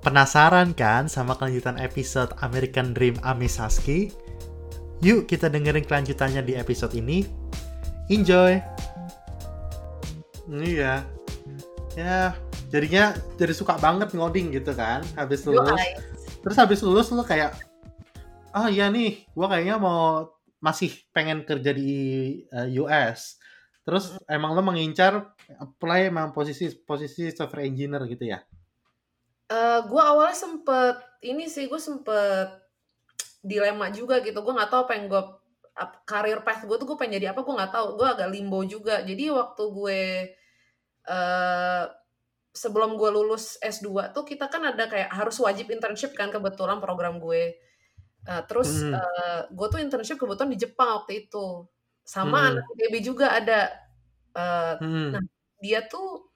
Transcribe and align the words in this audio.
Penasaran 0.00 0.72
kan 0.72 1.12
sama 1.12 1.36
kelanjutan 1.36 1.76
episode 1.76 2.32
American 2.40 2.96
Dream 2.96 3.20
Ami 3.20 3.52
Saski? 3.52 4.08
Yuk 5.04 5.28
kita 5.28 5.52
dengerin 5.52 5.84
kelanjutannya 5.84 6.40
di 6.40 6.56
episode 6.56 6.96
ini. 6.96 7.28
Enjoy! 8.08 8.56
Iya. 10.48 11.04
Ya, 12.00 12.32
jadinya 12.72 13.12
jadi 13.36 13.52
suka 13.52 13.76
banget 13.76 14.16
ngoding 14.16 14.56
gitu 14.56 14.72
kan 14.72 15.04
habis 15.20 15.44
lulus. 15.44 15.76
Terus 16.40 16.56
habis 16.56 16.80
lulus 16.80 17.12
lu 17.12 17.20
kayak 17.20 17.60
oh 18.56 18.72
iya 18.72 18.88
nih, 18.88 19.28
gua 19.36 19.52
kayaknya 19.52 19.76
mau 19.76 20.32
masih 20.64 20.96
pengen 21.12 21.44
kerja 21.44 21.76
di 21.76 21.92
uh, 22.48 22.64
eh, 22.64 22.80
US. 22.80 23.36
Terus 23.84 24.16
emang 24.32 24.56
lo 24.56 24.64
mengincar 24.64 25.36
apply 25.60 26.08
emang 26.08 26.32
posisi 26.32 26.72
posisi 26.88 27.28
software 27.36 27.68
engineer 27.68 28.08
gitu 28.08 28.32
ya? 28.32 28.40
Eh, 29.50 29.80
gue 29.82 29.98
awalnya 29.98 30.38
sempet 30.38 31.02
ini 31.26 31.50
sih 31.50 31.66
gue 31.66 31.80
sempet 31.82 32.54
dilema 33.42 33.90
juga 33.90 34.22
gitu 34.22 34.46
gue 34.46 34.54
nggak 34.54 34.70
tahu 34.70 34.80
apa 34.86 34.92
yang 34.94 35.10
gue 35.10 35.22
karir 36.06 36.38
path 36.46 36.62
gue 36.70 36.76
tuh 36.78 36.86
gue 36.86 36.94
pengen 36.94 37.18
jadi 37.18 37.34
apa 37.34 37.42
gue 37.42 37.58
nggak 37.58 37.72
tahu 37.74 37.86
gue 37.98 38.06
agak 38.06 38.30
limbo 38.30 38.62
juga 38.62 39.02
jadi 39.02 39.34
waktu 39.34 39.64
gue 39.74 40.02
uh, 41.10 41.84
sebelum 42.54 42.94
gue 42.94 43.10
lulus 43.10 43.58
S2 43.58 44.14
tuh 44.14 44.22
kita 44.22 44.46
kan 44.46 44.70
ada 44.70 44.86
kayak 44.86 45.10
harus 45.10 45.34
wajib 45.42 45.66
internship 45.74 46.14
kan 46.14 46.30
kebetulan 46.30 46.78
program 46.78 47.18
gue 47.18 47.58
uh, 48.30 48.42
terus 48.46 48.86
hmm. 48.86 48.94
uh, 48.94 49.40
gue 49.50 49.66
tuh 49.66 49.82
internship 49.82 50.14
kebetulan 50.14 50.54
di 50.54 50.62
Jepang 50.62 50.94
waktu 51.02 51.26
itu 51.26 51.66
sama 52.06 52.38
hmm. 52.38 52.48
anak 52.54 52.64
ITB 52.78 52.94
juga 53.02 53.34
ada 53.34 53.66
uh, 54.38 54.78
hmm. 54.78 55.10
nah 55.18 55.24
dia 55.58 55.82
tuh 55.90 56.29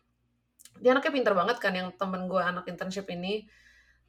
dia 0.85 0.93
anaknya 0.93 1.13
pinter 1.17 1.33
banget 1.33 1.57
kan 1.57 1.73
yang 1.73 1.89
temen 1.97 2.29
gue 2.29 2.37
anak 2.37 2.69
internship 2.69 3.09
ini 3.09 3.49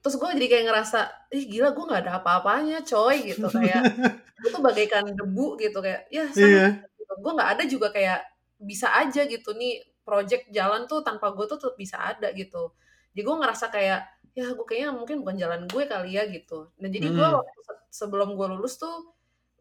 terus 0.04 0.20
gue 0.20 0.28
jadi 0.36 0.48
kayak 0.52 0.66
ngerasa 0.68 1.00
ih 1.32 1.48
gila 1.48 1.72
gue 1.72 1.86
nggak 1.88 2.02
ada 2.04 2.14
apa-apanya 2.20 2.84
coy 2.84 3.32
gitu 3.32 3.48
kayak 3.48 3.80
gue 4.44 4.50
tuh 4.52 4.60
bagaikan 4.60 5.08
debu 5.16 5.56
gitu 5.56 5.80
kayak 5.80 6.12
ya 6.12 6.28
sama 6.36 6.46
yeah. 6.46 6.72
gitu. 7.00 7.14
gue 7.16 7.32
nggak 7.32 7.50
ada 7.56 7.64
juga 7.64 7.88
kayak 7.96 8.20
bisa 8.60 8.92
aja 8.92 9.24
gitu 9.24 9.56
nih 9.56 9.80
project 10.04 10.52
jalan 10.52 10.84
tuh 10.86 11.00
tanpa 11.00 11.32
gue 11.32 11.48
tuh 11.48 11.58
tetap 11.58 11.80
bisa 11.80 11.98
ada 11.98 12.30
gitu 12.36 12.76
jadi 13.16 13.24
gue 13.24 13.36
ngerasa 13.40 13.72
kayak 13.72 14.00
ya 14.36 14.52
gue 14.52 14.66
kayaknya 14.68 14.92
mungkin 14.92 15.24
bukan 15.24 15.36
jalan 15.40 15.62
gue 15.64 15.84
kali 15.88 16.20
ya 16.20 16.28
gitu 16.28 16.68
dan 16.76 16.92
jadi 16.92 17.08
gue 17.08 17.26
hmm. 17.26 17.38
waktu 17.40 17.60
sebelum 17.88 18.36
gue 18.36 18.48
lulus 18.52 18.76
tuh 18.76 19.16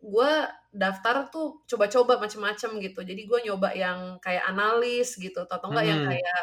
gue 0.04 0.32
daftar 0.76 1.32
tuh 1.32 1.64
coba-coba 1.64 2.20
macem-macem 2.20 2.76
gitu 2.82 3.00
jadi 3.00 3.22
gue 3.24 3.38
nyoba 3.48 3.72
yang 3.72 4.20
kayak 4.20 4.44
analis 4.44 5.16
gitu 5.16 5.46
atau 5.48 5.72
enggak 5.72 5.86
hmm. 5.88 5.92
yang 5.94 6.02
kayak 6.10 6.42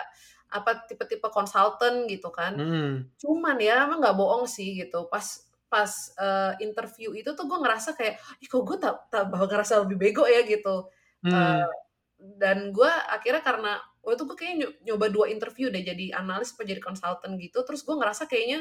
apa 0.52 0.84
tipe-tipe 0.84 1.32
konsultan 1.32 2.06
gitu 2.12 2.28
kan. 2.30 2.54
Hmm. 2.60 2.94
Cuman 3.16 3.56
ya 3.64 3.88
emang 3.88 4.04
nggak 4.04 4.18
bohong 4.20 4.46
sih 4.46 4.76
gitu. 4.76 5.08
Pas 5.08 5.24
pas 5.72 5.88
uh, 6.20 6.52
interview 6.60 7.16
itu 7.16 7.32
tuh 7.32 7.48
gue 7.48 7.60
ngerasa 7.64 7.96
kayak, 7.96 8.20
ih 8.44 8.48
kok 8.52 8.60
gue 8.68 8.76
tak 8.76 9.08
tak 9.08 9.32
ngerasa 9.32 9.88
lebih 9.88 9.98
bego 9.98 10.28
ya 10.28 10.44
gitu. 10.44 10.92
Hmm. 11.24 11.32
Uh, 11.32 11.72
dan 12.20 12.76
gue 12.76 12.92
akhirnya 12.92 13.42
karena 13.42 13.80
waktu 14.04 14.20
itu 14.20 14.24
gue 14.28 14.38
kayaknya 14.38 14.68
nyoba 14.92 15.06
dua 15.10 15.26
interview 15.32 15.72
deh 15.72 15.82
jadi 15.82 16.20
analis 16.20 16.52
apa 16.52 16.68
jadi 16.68 16.84
konsultan 16.84 17.40
gitu. 17.40 17.64
Terus 17.64 17.88
gue 17.88 17.96
ngerasa 17.96 18.28
kayaknya 18.28 18.60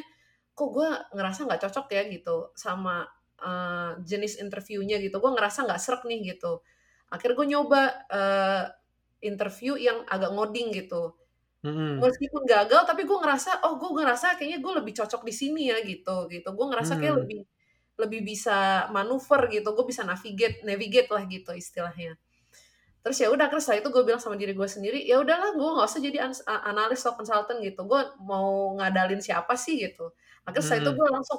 kok 0.54 0.70
gue 0.70 0.88
ngerasa 1.18 1.50
nggak 1.50 1.60
cocok 1.66 1.86
ya 1.90 2.02
gitu 2.06 2.36
sama 2.54 3.02
uh, 3.42 3.98
jenis 4.06 4.38
interviewnya 4.38 5.02
gitu. 5.02 5.18
Gue 5.18 5.32
ngerasa 5.34 5.66
nggak 5.66 5.80
serak 5.82 6.06
nih 6.06 6.38
gitu. 6.38 6.62
Akhirnya 7.10 7.36
gue 7.42 7.48
nyoba 7.58 7.82
uh, 8.06 8.64
interview 9.18 9.74
yang 9.74 10.06
agak 10.06 10.30
ngoding 10.30 10.70
gitu 10.72 11.18
Mm-hmm. 11.60 12.00
Meskipun 12.00 12.42
gagal, 12.48 12.88
tapi 12.88 13.04
gue 13.04 13.18
ngerasa, 13.20 13.68
oh 13.68 13.76
gue 13.76 13.90
ngerasa 14.00 14.40
kayaknya 14.40 14.64
gue 14.64 14.72
lebih 14.80 14.92
cocok 14.96 15.20
di 15.28 15.34
sini 15.36 15.68
ya 15.68 15.78
gitu, 15.84 16.24
gitu. 16.32 16.48
Gue 16.56 16.66
ngerasa 16.72 16.96
kayak 16.96 17.14
mm. 17.14 17.20
lebih 17.20 17.40
lebih 18.00 18.20
bisa 18.24 18.88
manuver 18.88 19.52
gitu, 19.52 19.76
gue 19.76 19.84
bisa 19.84 20.00
navigate, 20.08 20.64
navigate 20.64 21.12
lah 21.12 21.20
gitu 21.28 21.52
istilahnya. 21.52 22.16
Terus 23.04 23.16
ya 23.20 23.28
udah, 23.28 23.52
terus 23.52 23.68
setelah 23.68 23.84
itu 23.84 23.88
gue 23.92 24.02
bilang 24.08 24.20
sama 24.20 24.40
diri 24.40 24.56
gue 24.56 24.68
sendiri, 24.68 25.04
ya 25.04 25.20
udahlah, 25.20 25.52
gue 25.52 25.70
nggak 25.76 25.88
usah 25.88 26.00
jadi 26.00 26.18
analis 26.64 27.04
atau 27.04 27.20
consultant 27.20 27.60
gitu. 27.60 27.84
Gue 27.84 28.00
mau 28.24 28.76
ngadalin 28.80 29.20
siapa 29.20 29.52
sih 29.56 29.84
gitu. 29.84 30.16
Akhirnya 30.48 30.64
setelah 30.64 30.80
itu 30.80 30.90
gue 30.96 31.08
langsung 31.12 31.38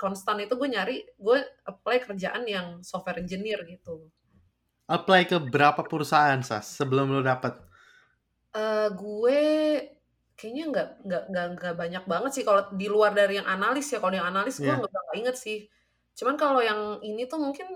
konstan 0.00 0.40
itu 0.40 0.56
gue 0.56 0.68
nyari, 0.68 1.04
gue 1.04 1.38
apply 1.68 2.08
kerjaan 2.08 2.48
yang 2.48 2.80
software 2.80 3.20
engineer 3.20 3.60
gitu. 3.68 4.08
Apply 4.88 5.28
ke 5.28 5.36
berapa 5.36 5.84
perusahaan 5.84 6.40
sas 6.40 6.72
sebelum 6.72 7.12
lo 7.12 7.20
dapet? 7.20 7.67
Uh, 8.54 8.88
gue 8.96 9.40
kayaknya 10.38 10.64
nggak 10.70 10.88
nggak 11.04 11.22
nggak 11.34 11.46
nggak 11.58 11.74
banyak 11.74 12.04
banget 12.06 12.30
sih 12.30 12.44
kalau 12.46 12.70
di 12.72 12.86
luar 12.86 13.12
dari 13.12 13.40
yang 13.40 13.48
analis 13.48 13.88
ya. 13.90 13.98
Kalau 13.98 14.14
yang 14.14 14.28
analis 14.28 14.58
gue 14.58 14.68
yeah. 14.68 14.78
nggak 14.78 15.18
inget 15.18 15.36
sih. 15.36 15.58
Cuman 16.18 16.34
kalau 16.34 16.62
yang 16.62 17.02
ini 17.04 17.26
tuh 17.30 17.38
mungkin 17.38 17.66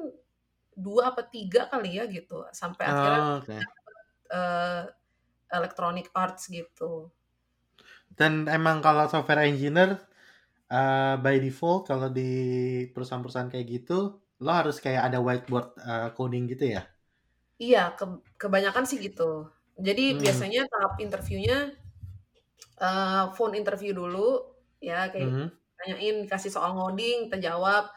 dua 0.73 1.13
apa 1.13 1.29
tiga 1.29 1.69
kali 1.69 2.01
ya 2.01 2.09
gitu 2.09 2.49
sampai 2.49 2.85
akhirnya 2.89 3.23
Oh, 3.23 3.37
okay. 3.45 3.61
uh, 4.33 4.83
electronic 5.53 6.09
arts 6.17 6.49
gitu. 6.49 7.13
Dan 8.13 8.49
emang 8.49 8.81
kalau 8.81 9.09
software 9.09 9.45
engineer 9.45 10.01
uh, 10.73 11.21
by 11.21 11.37
default 11.41 11.89
kalau 11.89 12.09
di 12.09 12.33
perusahaan-perusahaan 12.93 13.53
kayak 13.53 13.69
gitu 13.69 14.21
lo 14.43 14.51
harus 14.51 14.83
kayak 14.83 15.13
ada 15.13 15.23
whiteboard 15.23 15.77
uh, 15.87 16.11
coding 16.17 16.51
gitu 16.51 16.77
ya? 16.77 16.83
Iya, 17.63 17.95
ke 17.95 18.05
kebanyakan 18.43 18.83
sih 18.83 18.99
gitu. 18.99 19.47
Jadi 19.83 20.15
hmm. 20.15 20.19
biasanya 20.23 20.63
tahap 20.71 20.95
interviewnya 21.03 21.75
uh, 22.79 23.35
phone 23.35 23.59
interview 23.59 23.91
dulu 23.91 24.47
ya 24.79 25.11
kayak 25.11 25.27
hmm. 25.27 25.49
tanyain 25.83 26.17
kasih 26.31 26.55
soal 26.55 26.79
ngoding, 26.79 27.27
kita 27.27 27.51
jawab 27.51 27.91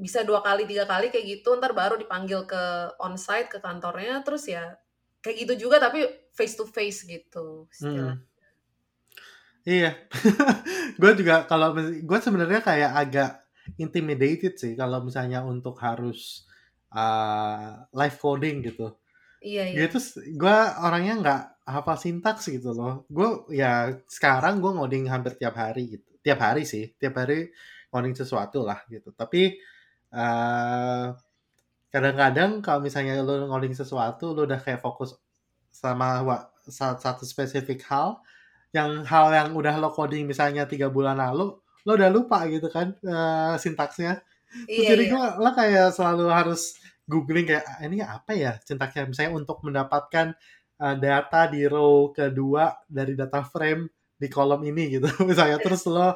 bisa 0.00 0.24
dua 0.24 0.40
kali 0.40 0.64
tiga 0.64 0.88
kali 0.88 1.12
kayak 1.12 1.38
gitu 1.38 1.60
ntar 1.60 1.76
baru 1.76 2.00
dipanggil 2.00 2.48
ke 2.48 2.96
onsite 2.96 3.52
ke 3.52 3.58
kantornya 3.60 4.24
terus 4.24 4.48
ya 4.48 4.80
kayak 5.20 5.44
gitu 5.44 5.68
juga 5.68 5.76
tapi 5.76 6.08
face 6.32 6.56
to 6.56 6.64
face 6.64 7.04
gitu 7.04 7.68
hmm. 7.84 8.16
iya 9.68 10.00
gue 11.00 11.12
juga 11.20 11.44
kalau 11.44 11.76
gue 11.76 12.18
sebenarnya 12.24 12.64
kayak 12.64 12.90
agak 12.96 13.30
intimidated 13.76 14.56
sih 14.56 14.72
kalau 14.72 15.04
misalnya 15.04 15.44
untuk 15.44 15.76
harus 15.84 16.48
uh, 16.96 17.84
live 17.92 18.16
coding 18.16 18.64
gitu 18.64 18.96
Iya, 19.40 19.72
iya. 19.72 19.88
Gitu, 19.88 19.98
gue 20.36 20.58
orangnya 20.84 21.14
nggak 21.20 21.42
hafal 21.64 21.96
sintaks 21.96 22.52
gitu 22.52 22.76
loh. 22.76 23.08
Gue 23.08 23.48
ya 23.56 23.88
sekarang 24.04 24.60
gue 24.60 24.68
ngoding 24.68 25.08
hampir 25.08 25.40
tiap 25.40 25.56
hari 25.56 25.96
gitu. 25.96 26.06
Tiap 26.20 26.38
hari 26.44 26.68
sih, 26.68 26.92
tiap 27.00 27.16
hari 27.16 27.48
ngoding 27.88 28.12
sesuatu 28.12 28.60
lah 28.62 28.84
gitu. 28.92 29.16
Tapi 29.16 29.56
uh, 30.12 31.16
kadang-kadang 31.88 32.60
kalau 32.60 32.84
misalnya 32.84 33.24
lo 33.24 33.48
ngoding 33.48 33.72
sesuatu, 33.72 34.36
lo 34.36 34.44
udah 34.44 34.60
kayak 34.60 34.84
fokus 34.84 35.16
sama 35.72 36.20
satu 36.70 37.24
spesifik 37.24 37.80
hal, 37.88 38.20
yang 38.76 39.02
hal 39.08 39.32
yang 39.32 39.56
udah 39.56 39.80
lo 39.80 39.88
coding 39.90 40.28
misalnya 40.28 40.68
tiga 40.68 40.92
bulan 40.92 41.16
lalu, 41.16 41.56
lo 41.88 41.90
udah 41.96 42.10
lupa 42.12 42.44
gitu 42.46 42.68
kan 42.68 42.92
uh, 43.08 43.56
sintaksnya. 43.56 44.20
Iya, 44.66 44.94
jadi 44.94 45.04
iya. 45.06 45.12
gue 45.14 45.24
lo 45.40 45.50
kayak 45.54 45.88
selalu 45.94 46.26
harus 46.28 46.76
googling 47.10 47.50
kayak 47.50 47.66
ah, 47.66 47.78
ini 47.82 47.98
apa 47.98 48.30
ya 48.38 48.54
centaknya 48.62 49.10
misalnya 49.10 49.32
untuk 49.34 49.58
mendapatkan 49.66 50.38
uh, 50.78 50.96
data 50.96 51.50
di 51.50 51.66
row 51.66 52.14
kedua 52.14 52.70
dari 52.86 53.18
data 53.18 53.42
frame 53.42 53.90
di 54.20 54.28
kolom 54.28 54.60
ini 54.68 55.00
gitu. 55.00 55.08
Misalnya 55.28 55.56
terus 55.56 55.88
lo 55.88 56.00
uh, 56.04 56.14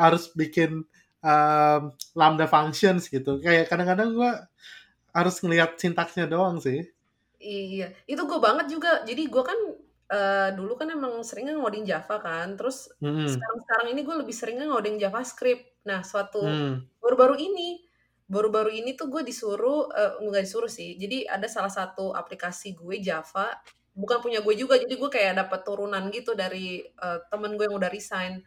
harus 0.00 0.32
bikin 0.32 0.80
um, 1.20 1.82
lambda 2.16 2.48
functions 2.48 3.12
gitu. 3.12 3.36
Kayak 3.44 3.68
kadang-kadang 3.68 4.16
gue 4.16 4.32
harus 5.12 5.36
ngelihat 5.44 5.76
sintaksnya 5.76 6.24
doang 6.24 6.56
sih. 6.64 6.80
Iya 7.40 7.92
itu 8.08 8.22
gue 8.24 8.40
banget 8.40 8.72
juga. 8.72 9.04
Jadi 9.04 9.28
gue 9.28 9.42
kan 9.44 9.58
uh, 10.12 10.48
dulu 10.56 10.80
kan 10.80 10.88
emang 10.88 11.20
seringnya 11.20 11.60
ngoding 11.60 11.84
Java 11.84 12.16
kan. 12.24 12.56
Terus 12.56 12.88
hmm. 13.04 13.28
sekarang 13.28 13.58
sekarang 13.68 13.86
ini 13.92 14.00
gue 14.00 14.16
lebih 14.16 14.32
seringnya 14.32 14.66
ngoding 14.72 14.96
JavaScript. 14.96 15.84
Nah 15.84 16.00
suatu 16.00 16.40
hmm. 16.40 17.04
baru-baru 17.04 17.36
hmm. 17.36 17.46
ini 17.52 17.68
baru-baru 18.30 18.70
ini 18.70 18.94
tuh 18.94 19.10
gue 19.10 19.26
disuruh 19.26 19.90
uh, 19.90 20.22
nggak 20.22 20.46
disuruh 20.46 20.70
sih 20.70 20.94
jadi 20.94 21.26
ada 21.26 21.50
salah 21.50 21.70
satu 21.70 22.14
aplikasi 22.14 22.78
gue 22.78 23.02
Java 23.02 23.50
bukan 24.00 24.18
punya 24.22 24.40
gue 24.40 24.54
juga 24.54 24.78
jadi 24.78 24.94
gue 24.94 25.10
kayak 25.10 25.34
dapat 25.46 25.60
turunan 25.66 26.08
gitu 26.14 26.32
dari 26.38 26.80
uh, 27.02 27.20
temen 27.28 27.58
gue 27.58 27.66
yang 27.66 27.76
udah 27.76 27.90
resign. 27.90 28.42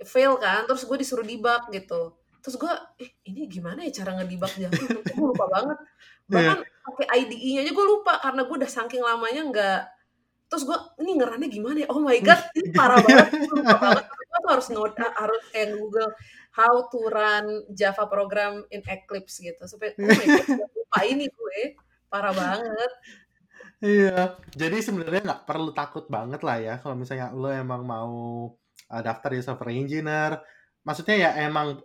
Fail 0.00 0.40
kan 0.40 0.64
terus 0.64 0.88
gue 0.88 0.96
disuruh 0.96 1.24
debug 1.24 1.68
gitu. 1.72 2.16
Terus 2.40 2.56
gue 2.56 2.72
eh 3.04 3.10
ini 3.28 3.44
gimana 3.48 3.84
ya 3.84 4.02
cara 4.02 4.16
ngedebug 4.20 4.52
Java? 4.56 4.82
Gue 5.16 5.26
lupa 5.34 5.46
banget. 5.48 5.78
Iya. 6.30 6.38
bahkan 6.38 6.58
yeah. 6.62 6.84
pakai 6.86 7.06
IDE-nya 7.26 7.60
aja 7.66 7.72
gue 7.74 7.86
lupa 7.90 8.14
karena 8.22 8.46
gue 8.46 8.54
udah 8.62 8.70
saking 8.70 9.02
lamanya 9.02 9.42
nggak 9.50 9.80
terus 10.46 10.62
gue 10.62 10.78
ini 11.02 11.18
ngerannya 11.18 11.50
gimana 11.50 11.76
ya? 11.82 11.88
Oh 11.90 11.98
my 11.98 12.18
god 12.22 12.38
ini 12.54 12.70
parah 12.70 13.02
banget 13.02 13.50
lupa 13.50 13.76
banget. 13.82 14.04
Gue 14.14 14.38
tuh 14.38 14.50
harus 14.54 14.66
nge 14.70 15.10
harus 15.10 15.42
kayak 15.50 15.68
Google 15.74 16.10
how 16.54 16.86
to 16.90 17.00
run 17.10 17.46
Java 17.70 18.06
program 18.10 18.66
in 18.74 18.82
Eclipse 18.86 19.42
gitu 19.42 19.62
supaya 19.66 19.94
oh 19.96 20.06
my 20.06 20.26
God, 20.46 20.70
lupa 20.74 21.00
ini 21.06 21.26
gue 21.30 21.60
parah 22.10 22.34
banget 22.34 22.92
iya 23.80 24.34
jadi 24.52 24.76
sebenarnya 24.82 25.22
nggak 25.24 25.44
perlu 25.46 25.70
takut 25.72 26.04
banget 26.10 26.42
lah 26.42 26.58
ya 26.58 26.74
kalau 26.82 26.98
misalnya 26.98 27.32
lo 27.32 27.48
emang 27.48 27.82
mau 27.86 28.18
uh, 28.90 29.02
daftar 29.02 29.30
jadi 29.32 29.44
software 29.46 29.74
engineer. 29.74 30.42
Maksudnya 30.82 31.16
ya 31.16 31.30
emang 31.46 31.78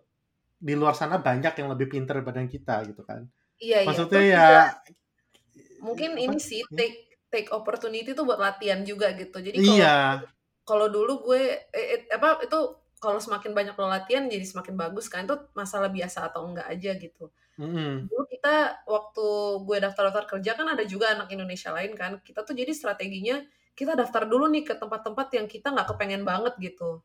di 0.58 0.74
luar 0.74 0.98
sana 0.98 1.22
banyak 1.22 1.54
yang 1.54 1.70
lebih 1.72 1.88
pinter 1.92 2.20
daripada 2.20 2.42
kita 2.48 2.76
gitu 2.90 3.06
kan. 3.06 3.30
Iya, 3.62 3.86
iya. 3.86 3.88
Maksudnya 3.88 4.20
Terus 4.20 4.34
ya 4.34 4.48
mungkin 5.86 6.18
apa? 6.18 6.24
ini 6.26 6.38
sih 6.42 6.62
take 6.74 7.14
take 7.30 7.50
opportunity 7.54 8.16
tuh 8.18 8.26
buat 8.26 8.42
latihan 8.42 8.82
juga 8.82 9.14
gitu. 9.14 9.38
Jadi 9.38 9.62
kalau 9.62 9.76
Iya, 9.78 9.98
kalau 10.66 10.88
dulu 10.90 11.14
gue 11.32 11.42
eh, 11.70 11.88
eh, 12.00 12.02
apa 12.10 12.42
itu 12.42 12.60
kalau 13.06 13.20
semakin 13.22 13.52
banyak 13.54 13.76
lo 13.78 13.88
latihan 13.88 14.26
jadi 14.26 14.42
semakin 14.42 14.74
bagus 14.74 15.06
kan 15.14 15.30
itu 15.30 15.38
masalah 15.54 15.90
biasa 15.94 16.26
atau 16.34 16.42
enggak 16.50 16.68
aja 16.74 16.92
gitu. 16.98 17.30
mm-mm. 17.62 18.10
Dulu 18.10 18.24
kita 18.34 18.84
waktu 18.90 19.26
gue 19.68 19.78
daftar-daftar 19.86 20.26
kerja 20.38 20.52
kan 20.58 20.68
ada 20.74 20.84
juga 20.90 21.14
anak 21.14 21.30
Indonesia 21.30 21.70
lain 21.70 21.94
kan. 21.94 22.12
Kita 22.26 22.42
tuh 22.48 22.58
jadi 22.58 22.72
strateginya 22.74 23.46
kita 23.78 23.94
daftar 23.94 24.24
dulu 24.26 24.48
nih 24.50 24.64
ke 24.68 24.74
tempat-tempat 24.82 25.28
yang 25.38 25.46
kita 25.52 25.68
nggak 25.76 25.88
kepengen 25.94 26.24
banget 26.26 26.54
gitu. 26.60 27.04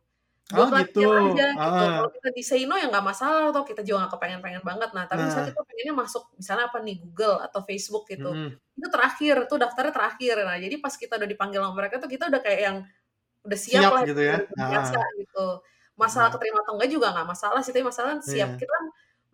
Oh 0.50 0.67
Buat 0.67 0.91
gitu. 0.91 1.06
latihan 1.06 1.31
aja 1.31 1.47
gitu. 1.55 1.85
Ah, 1.87 1.91
Kalau 2.02 2.11
kita 2.11 2.29
di 2.35 2.43
say 2.43 2.62
no 2.67 2.75
ya 2.75 2.87
nggak 2.91 3.06
masalah 3.06 3.55
atau 3.55 3.62
kita 3.62 3.87
juga 3.87 4.06
nggak 4.06 4.12
kepengen-pengen 4.19 4.62
banget. 4.67 4.91
Nah, 4.97 5.05
tapi 5.06 5.23
misalnya 5.31 5.47
nah, 5.47 5.50
kita 5.55 5.62
pengennya 5.62 5.94
masuk 5.94 6.23
misalnya 6.35 6.64
apa 6.67 6.79
nih 6.82 6.97
Google 6.99 7.37
atau 7.38 7.61
Facebook 7.62 8.05
gitu. 8.11 8.31
mm-mm. 8.35 8.50
Itu 8.75 8.87
terakhir 8.91 9.37
tuh 9.47 9.58
daftarnya 9.62 9.94
terakhir. 9.94 10.35
Nah, 10.43 10.58
jadi 10.58 10.75
pas 10.82 10.94
kita 10.99 11.14
udah 11.23 11.29
dipanggil 11.31 11.61
sama 11.62 11.73
mereka 11.79 11.94
tuh 12.02 12.11
kita 12.11 12.25
udah 12.26 12.41
kayak 12.43 12.61
yang 12.67 12.76
udah 13.47 13.58
siap 13.58 13.82
siap 13.87 13.93
lah 13.94 14.02
gitu 14.05 14.23
ya. 14.23 14.37
udah 14.43 14.67
biasa 14.69 14.97
Ah, 14.99 15.11
gitu. 15.17 15.47
Masalah 16.02 16.29
ah, 16.29 16.35
keterima 16.35 16.58
atau 16.64 16.75
enggak 16.76 16.91
juga 16.94 17.06
nggak 17.14 17.29
masalah 17.32 17.61
sih, 17.64 17.73
tapi 17.75 17.85
masalah 17.91 18.12
siap. 18.32 18.50
iya. 18.50 18.61
Kita 18.61 18.70
kan 18.76 18.87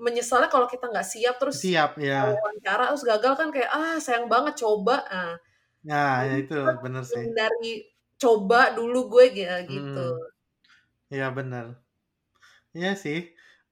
menyesalnya 0.07 0.49
kalau 0.55 0.67
kita 0.73 0.85
nggak 0.93 1.07
siap 1.13 1.35
terus 1.41 1.59
Siap 1.59 1.99
ya. 1.99 2.23
wawancara 2.23 2.83
terus 2.93 3.05
gagal 3.11 3.33
kan 3.41 3.49
kayak 3.55 3.71
ah 3.77 3.97
sayang 4.05 4.27
banget 4.33 4.55
coba. 4.63 4.95
Nah, 5.13 5.33
Nah, 5.89 6.15
ya 6.29 6.33
itu 6.43 6.55
bener 6.83 7.05
sih. 7.13 7.27
dari 7.39 7.73
coba 8.23 8.61
dulu 8.77 8.99
gue 9.13 9.25
ya 9.45 9.55
gitu. 9.69 10.01
Mm, 10.01 10.19
Iya 11.13 11.37
bener. 11.37 11.67
Iya 12.77 12.89
sih. 13.03 13.19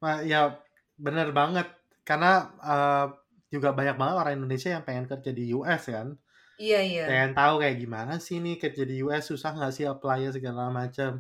Ma- 0.03 0.23
Ya 0.31 0.39
bener 1.05 1.27
banget. 1.39 1.67
Karena 2.09 2.27
eh, 2.71 3.05
juga 3.53 3.69
banyak 3.79 3.95
banget 4.01 4.15
orang 4.21 4.35
Indonesia 4.39 4.69
yang 4.75 4.85
pengen 4.89 5.07
kerja 5.11 5.31
di 5.39 5.43
US 5.57 5.83
kan. 5.97 6.09
Iya 6.59 6.81
iya. 6.83 7.07
pengen 7.07 7.31
tahu 7.39 7.55
kayak 7.63 7.77
gimana 7.83 8.13
sih 8.27 8.37
nih 8.45 8.55
kerja 8.63 8.83
di 8.91 8.95
US 9.05 9.25
susah 9.33 9.51
nggak 9.57 9.73
sih 9.77 9.85
apply 9.93 10.21
segala 10.37 10.63
macam 10.81 11.11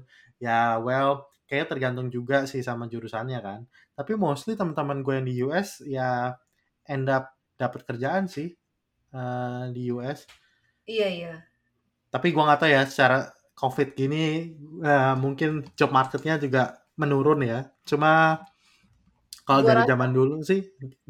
ya 0.44 0.80
well 0.86 1.28
kayak 1.54 1.70
tergantung 1.70 2.10
juga 2.10 2.50
sih 2.50 2.66
sama 2.66 2.90
jurusannya 2.90 3.38
kan. 3.38 3.60
Tapi 3.94 4.18
mostly 4.18 4.58
teman-teman 4.58 5.06
gue 5.06 5.14
yang 5.22 5.26
di 5.30 5.34
US 5.46 5.78
ya 5.86 6.34
end 6.90 7.06
up 7.06 7.30
dapat 7.54 7.86
kerjaan 7.86 8.26
sih 8.26 8.50
eh, 9.14 9.62
di 9.70 9.82
US 9.94 10.26
Iya 10.84 11.08
iya. 11.08 11.34
tapi 12.12 12.30
gue 12.34 12.42
nggak 12.44 12.60
tahu 12.60 12.70
ya 12.70 12.82
secara 12.84 13.18
covid 13.54 13.94
gini 13.94 14.52
eh, 14.82 15.14
mungkin 15.16 15.62
job 15.78 15.90
marketnya 15.94 16.34
juga 16.42 16.62
menurun 17.00 17.40
ya. 17.46 17.70
Cuma 17.88 18.42
kalau 19.48 19.60
dari 19.64 19.84
rasa 19.84 19.90
zaman 19.92 20.10
dulu 20.12 20.34
sih 20.44 20.60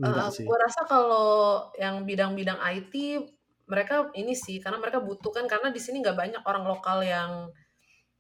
Uh, 0.05 0.29
sih. 0.35 0.43
gue 0.45 0.59
rasa 0.59 0.83
kalau 0.91 1.71
yang 1.79 2.03
bidang-bidang 2.03 2.59
IT 2.61 2.95
mereka 3.71 4.11
ini 4.19 4.35
sih 4.37 4.61
karena 4.61 4.77
mereka 4.83 5.01
butuh 5.01 5.31
kan 5.33 5.47
karena 5.49 5.71
di 5.73 5.81
sini 5.81 6.03
nggak 6.05 6.19
banyak 6.19 6.43
orang 6.45 6.65
lokal 6.69 6.99
yang 7.01 7.49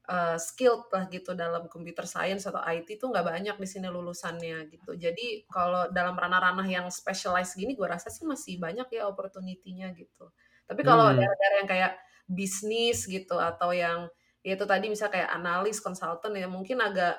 uh, 0.09 0.37
skilled 0.37 0.89
lah 0.93 1.09
gitu 1.09 1.33
dalam 1.33 1.67
computer 1.73 2.05
science 2.05 2.45
atau 2.45 2.61
IT 2.65 3.01
tuh 3.01 3.13
nggak 3.13 3.25
banyak 3.25 3.57
di 3.57 3.69
sini 3.69 3.89
lulusannya 3.89 4.69
gitu. 4.69 4.97
Jadi 4.97 5.49
kalau 5.49 5.89
dalam 5.93 6.17
ranah-ranah 6.17 6.67
yang 6.69 6.87
specialized 6.93 7.57
gini 7.57 7.73
gue 7.77 7.89
rasa 7.89 8.13
sih 8.13 8.29
masih 8.29 8.61
banyak 8.61 8.89
ya 8.93 9.09
opportunity-nya 9.09 9.93
gitu. 9.97 10.29
Tapi 10.69 10.81
kalau 10.85 11.13
hmm 11.13 11.17
daerah-daerah 11.17 11.57
yang 11.65 11.71
kayak 11.71 11.93
bisnis 12.25 13.05
gitu 13.05 13.37
atau 13.37 13.73
yang 13.77 14.09
ya 14.45 14.57
itu 14.57 14.65
tadi 14.69 14.89
misalnya 14.93 15.13
kayak 15.21 15.31
analis, 15.37 15.81
konsultan 15.81 16.37
ya 16.37 16.49
mungkin 16.49 16.81
agak 16.85 17.17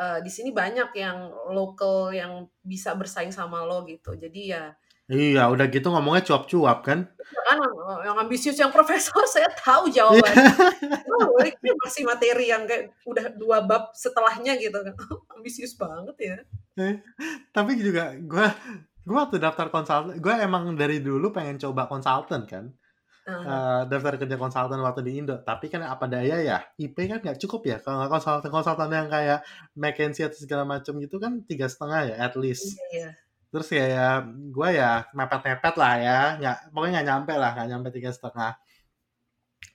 eh, 0.00 0.20
di 0.24 0.30
sini 0.32 0.52
banyak 0.52 0.92
yang 0.96 1.32
local 1.52 2.12
yang 2.12 2.48
bisa 2.64 2.92
bersaing 2.96 3.32
sama 3.32 3.64
lo 3.64 3.84
gitu. 3.88 4.16
Jadi 4.16 4.52
ya 4.52 4.72
iya 5.10 5.50
udah 5.50 5.66
gitu 5.66 5.90
ngomongnya 5.90 6.22
cuap-cuap 6.22 6.86
kan 6.86 7.10
kan 7.50 7.58
yang 8.06 8.16
ambisius 8.18 8.56
yang 8.58 8.70
profesor 8.70 9.22
saya 9.34 9.50
tahu 9.50 9.90
jawabannya. 9.90 10.54
Oh, 11.20 11.36
ini 11.44 11.76
masih 11.84 12.08
materi 12.08 12.48
yang 12.48 12.64
kayak 12.64 12.96
udah 13.04 13.36
dua 13.36 13.60
bab 13.60 13.92
setelahnya 13.92 14.56
gitu 14.56 14.72
kan. 14.80 14.96
ambisius 15.36 15.76
banget 15.76 16.16
ya. 16.16 16.36
Eh, 16.80 16.96
tapi 17.52 17.76
juga 17.76 18.16
gue 18.16 18.46
gue 19.04 19.16
waktu 19.16 19.36
daftar 19.36 19.68
konsultan 19.68 20.16
gue 20.16 20.34
emang 20.40 20.72
dari 20.80 21.04
dulu 21.04 21.28
pengen 21.28 21.60
coba 21.60 21.84
konsultan 21.92 22.48
kan 22.48 22.72
Aha. 23.28 23.36
Eh, 23.36 23.82
daftar 23.92 24.16
kerja 24.16 24.36
konsultan 24.40 24.80
waktu 24.80 25.00
di 25.04 25.12
Indo 25.20 25.36
tapi 25.44 25.68
kan 25.68 25.84
apa 25.84 26.08
daya 26.08 26.40
ya 26.40 26.58
IP 26.80 26.96
kan 27.04 27.20
nggak 27.20 27.36
cukup 27.36 27.68
ya 27.68 27.76
kalau 27.84 28.00
nggak 28.00 28.12
konsultan 28.16 28.48
konsultan 28.48 28.88
yang 28.96 29.08
kayak 29.12 29.44
McKinsey 29.76 30.24
atau 30.24 30.40
segala 30.40 30.64
macam 30.64 30.96
gitu 30.96 31.20
kan 31.20 31.44
tiga 31.44 31.68
setengah 31.68 32.12
ya 32.12 32.16
at 32.16 32.34
least 32.40 32.80
Iya, 32.80 32.80
iya. 32.96 33.10
Terus 33.50 33.66
kayak 33.66 34.30
gue 34.54 34.68
ya 34.78 35.10
mepet-mepet 35.10 35.74
lah 35.74 35.94
ya 35.98 36.18
nggak 36.38 36.56
pokoknya 36.70 36.92
nggak 37.02 37.08
nyampe 37.10 37.32
lah 37.34 37.50
nggak 37.58 37.68
nyampe 37.74 37.88
tiga 37.90 38.10
setengah. 38.14 38.52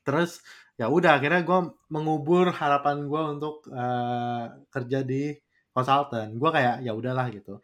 Terus 0.08 0.32
ya 0.80 0.88
udah 0.92 1.20
akhirnya 1.20 1.42
gue 1.44 1.60
mengubur 1.92 2.52
harapan 2.56 3.08
gue 3.08 3.22
untuk 3.36 3.68
eh, 3.70 4.46
kerja 4.72 5.00
di 5.04 5.36
konsultan. 5.76 6.40
Gue 6.40 6.50
kayak 6.56 6.88
ya 6.88 6.92
udahlah 6.96 7.28
gitu. 7.36 7.60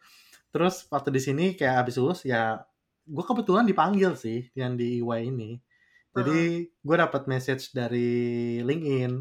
Terus 0.52 0.84
waktu 0.92 1.08
di 1.16 1.20
sini 1.24 1.44
kayak 1.56 1.88
abis 1.88 1.96
lulus 1.96 2.20
ya 2.28 2.60
gue 3.08 3.24
kebetulan 3.24 3.64
dipanggil 3.64 4.12
sih 4.14 4.52
yang 4.52 4.76
di 4.76 5.00
EY 5.00 5.32
ini. 5.32 5.56
Jadi 6.12 6.68
gue 6.68 6.96
dapat 7.00 7.24
message 7.24 7.72
dari 7.72 8.60
LinkedIn 8.60 9.12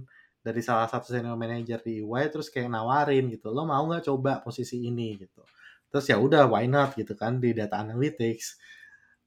dari 0.41 0.59
salah 0.59 0.89
satu 0.89 1.13
senior 1.13 1.39
manager 1.39 1.79
di 1.79 2.03
EY 2.03 2.23
terus 2.33 2.49
kayak 2.51 2.67
nawarin 2.73 3.29
gitu 3.29 3.53
lo 3.53 3.63
mau 3.63 3.85
nggak 3.85 4.09
coba 4.09 4.41
posisi 4.41 4.81
ini? 4.89 5.15
gitu 5.21 5.45
terus 5.91 6.07
ya 6.07 6.17
udah 6.17 6.47
why 6.47 6.65
not 6.65 6.95
gitu 6.95 7.13
kan 7.13 7.37
di 7.43 7.51
data 7.51 7.83
analytics. 7.83 8.57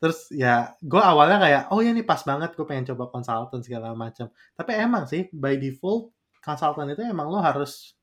Terus 0.01 0.29
ya 0.35 0.75
gue 0.81 0.99
awalnya 1.01 1.39
kayak 1.41 1.63
oh 1.71 1.81
ya 1.85 1.93
ini 1.93 2.03
pas 2.03 2.21
banget 2.25 2.57
gue 2.57 2.67
pengen 2.67 2.89
coba 2.93 3.13
konsultan 3.13 3.61
segala 3.61 3.93
macam. 3.93 4.33
Tapi 4.57 4.73
emang 4.75 5.05
sih 5.07 5.29
by 5.31 5.61
default 5.61 6.11
konsultan 6.45 6.93
itu 6.93 7.05
emang 7.05 7.29
lo 7.31 7.41
harus 7.41 7.97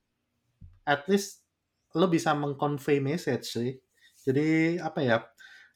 at 0.85 1.05
least 1.09 1.45
lo 1.93 2.07
bisa 2.07 2.31
mengconvey 2.37 3.01
message 3.03 3.45
sih. 3.53 3.71
Jadi 4.21 4.77
apa 4.77 5.01
ya 5.01 5.17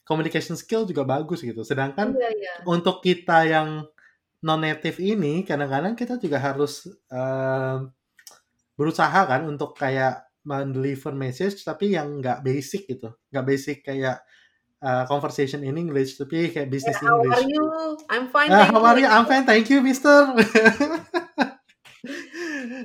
communication 0.06 0.54
skill 0.54 0.86
juga 0.86 1.02
bagus 1.02 1.42
gitu. 1.42 1.66
Sedangkan 1.66 2.14
Iya, 2.14 2.30
iya. 2.30 2.52
untuk 2.66 3.02
kita 3.02 3.46
yang 3.46 3.84
non 4.46 4.62
native 4.62 5.02
ini 5.02 5.42
kadang-kadang 5.42 5.98
kita 5.98 6.18
juga 6.22 6.38
harus 6.38 6.86
eh, 6.90 7.78
berusaha 8.76 9.20
kan 9.26 9.42
untuk 9.48 9.74
kayak 9.74 10.25
mendeliver 10.46 11.12
message 11.12 11.66
tapi 11.66 11.98
yang 11.98 12.22
nggak 12.22 12.46
basic 12.46 12.86
gitu. 12.86 13.10
Nggak 13.34 13.46
basic 13.46 13.76
kayak 13.82 14.22
uh, 14.80 15.04
conversation 15.10 15.66
in 15.66 15.74
English 15.74 16.16
tapi 16.16 16.54
kayak 16.54 16.70
Yeah, 16.70 16.70
business 16.70 16.96
how 17.02 17.18
are 17.18 17.42
English. 17.42 17.42
you? 17.42 17.64
I'm 18.08 18.26
fine, 18.30 18.50
ah 18.54 18.70
thank 18.70 18.70
how 18.70 18.82
are 18.86 18.98
you. 18.98 19.08
I'm 19.10 19.26
fine 19.26 19.44
thank 19.44 19.66
you 19.68 19.82
mister. 19.82 20.30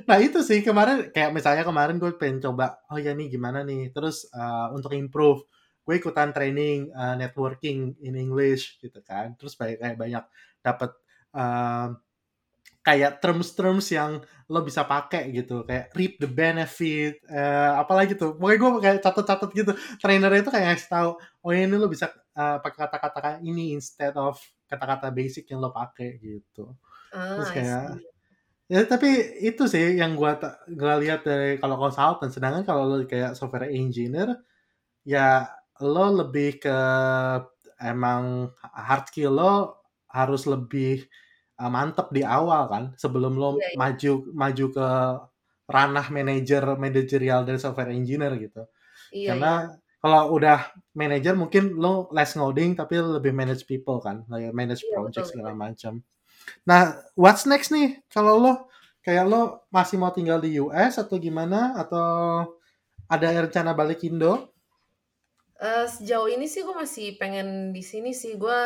Nah 0.02 0.18
itu 0.18 0.42
sih 0.42 0.66
kemarin 0.66 1.14
kayak 1.14 1.30
misalnya 1.30 1.62
kemarin 1.62 1.96
gue 2.02 2.10
pengen 2.18 2.42
coba 2.42 2.82
oh 2.90 2.98
ya 2.98 3.14
nih 3.14 3.30
gimana 3.30 3.62
nih? 3.62 3.94
Terus 3.94 4.26
uh, 4.34 4.74
untuk 4.74 4.94
improve 4.98 5.46
gue 5.82 5.94
ikutan 5.98 6.30
training 6.30 6.90
uh, 6.94 7.14
networking 7.18 7.94
in 8.02 8.14
English 8.18 8.82
gitu 8.82 8.98
kan. 9.04 9.34
Terus 9.38 9.54
banyak 9.54 9.78
kayak 9.78 9.96
banyak 9.98 10.24
dapat 10.62 10.90
uh, 11.34 11.94
kayak 12.82 13.22
terms-terms 13.22 13.94
yang 13.94 14.18
lo 14.50 14.60
bisa 14.66 14.82
pakai 14.84 15.30
gitu. 15.30 15.62
Kayak 15.64 15.94
reap 15.94 16.14
the 16.18 16.28
benefit 16.28 17.22
eh, 17.30 17.72
apalagi 17.78 18.18
tuh. 18.18 18.34
Pokoknya 18.36 18.58
gue 18.58 18.70
kayak 18.82 18.98
catat-catat 19.00 19.50
gitu. 19.54 19.72
Trainernya 20.02 20.42
itu 20.42 20.50
kayak 20.50 20.66
ngasih 20.74 20.90
tahu 20.90 21.10
oh 21.16 21.50
ini 21.50 21.74
lo 21.78 21.86
bisa 21.86 22.10
uh, 22.36 22.58
pakai 22.58 22.78
kata-kata 22.86 23.30
ini 23.42 23.72
instead 23.74 24.14
of 24.18 24.36
kata-kata 24.66 25.14
basic 25.14 25.48
yang 25.48 25.62
lo 25.62 25.70
pakai 25.70 26.18
gitu. 26.18 26.74
Ah, 27.14 27.38
terus 27.38 27.50
kayak 27.54 28.02
ya 28.72 28.88
tapi 28.88 29.10
itu 29.44 29.68
sih 29.68 30.00
yang 30.00 30.16
gue 30.16 30.32
gak 30.74 30.98
lihat 31.00 31.20
dari 31.22 31.56
kalau 31.62 31.78
consultant. 31.78 32.34
Sedangkan 32.34 32.66
kalau 32.66 32.84
lo 32.90 32.96
kayak 33.06 33.38
software 33.38 33.70
engineer 33.70 34.42
ya 35.06 35.46
lo 35.82 36.06
lebih 36.14 36.62
ke 36.62 36.78
emang 37.82 38.50
hard 38.62 39.10
skill 39.10 39.34
lo 39.34 39.54
harus 40.12 40.46
lebih 40.46 41.02
uh, 41.62 41.70
mantep 41.70 42.10
di 42.10 42.22
awal 42.26 42.66
kan 42.66 42.84
sebelum 42.98 43.38
lo 43.38 43.54
Iya, 43.54 43.70
iya. 43.70 43.76
maju 43.78 44.12
maju 44.34 44.66
ke 44.74 44.86
ranah 45.70 46.06
manager 46.10 46.64
manajerial 46.76 47.46
dari 47.46 47.58
software 47.62 47.94
engineer 47.94 48.34
gitu. 48.36 48.66
Iya. 49.14 49.36
karena 49.36 49.52
kalau 50.02 50.34
udah 50.34 50.72
manager 50.98 51.34
mungkin 51.38 51.78
lo 51.78 52.10
less 52.10 52.34
ngoding 52.34 52.74
tapi 52.74 52.98
lebih 52.98 53.30
manage 53.30 53.62
people 53.70 54.02
kan 54.02 54.26
like 54.26 54.50
manage 54.50 54.82
Iya, 54.82 54.90
project 54.98 55.26
betul, 55.30 55.32
segala 55.38 55.52
macam. 55.54 55.92
Nah 56.66 56.98
what's 57.14 57.46
next 57.46 57.70
nih? 57.70 58.02
Kalau 58.10 58.34
lo 58.42 58.52
kayak 59.06 59.24
lo 59.30 59.42
masih 59.70 59.96
mau 60.02 60.10
tinggal 60.10 60.42
di 60.42 60.58
US 60.58 60.98
atau 60.98 61.16
gimana? 61.22 61.78
Atau 61.78 62.02
ada 63.06 63.26
rencana 63.46 63.70
balik 63.78 64.02
Indo? 64.02 64.50
Eh, 65.62 65.86
sejauh 65.86 66.26
ini 66.26 66.50
sih 66.50 66.66
gue 66.66 66.74
masih 66.74 67.14
pengen 67.20 67.70
di 67.70 67.82
sini 67.86 68.10
sih. 68.10 68.34
Gue 68.34 68.58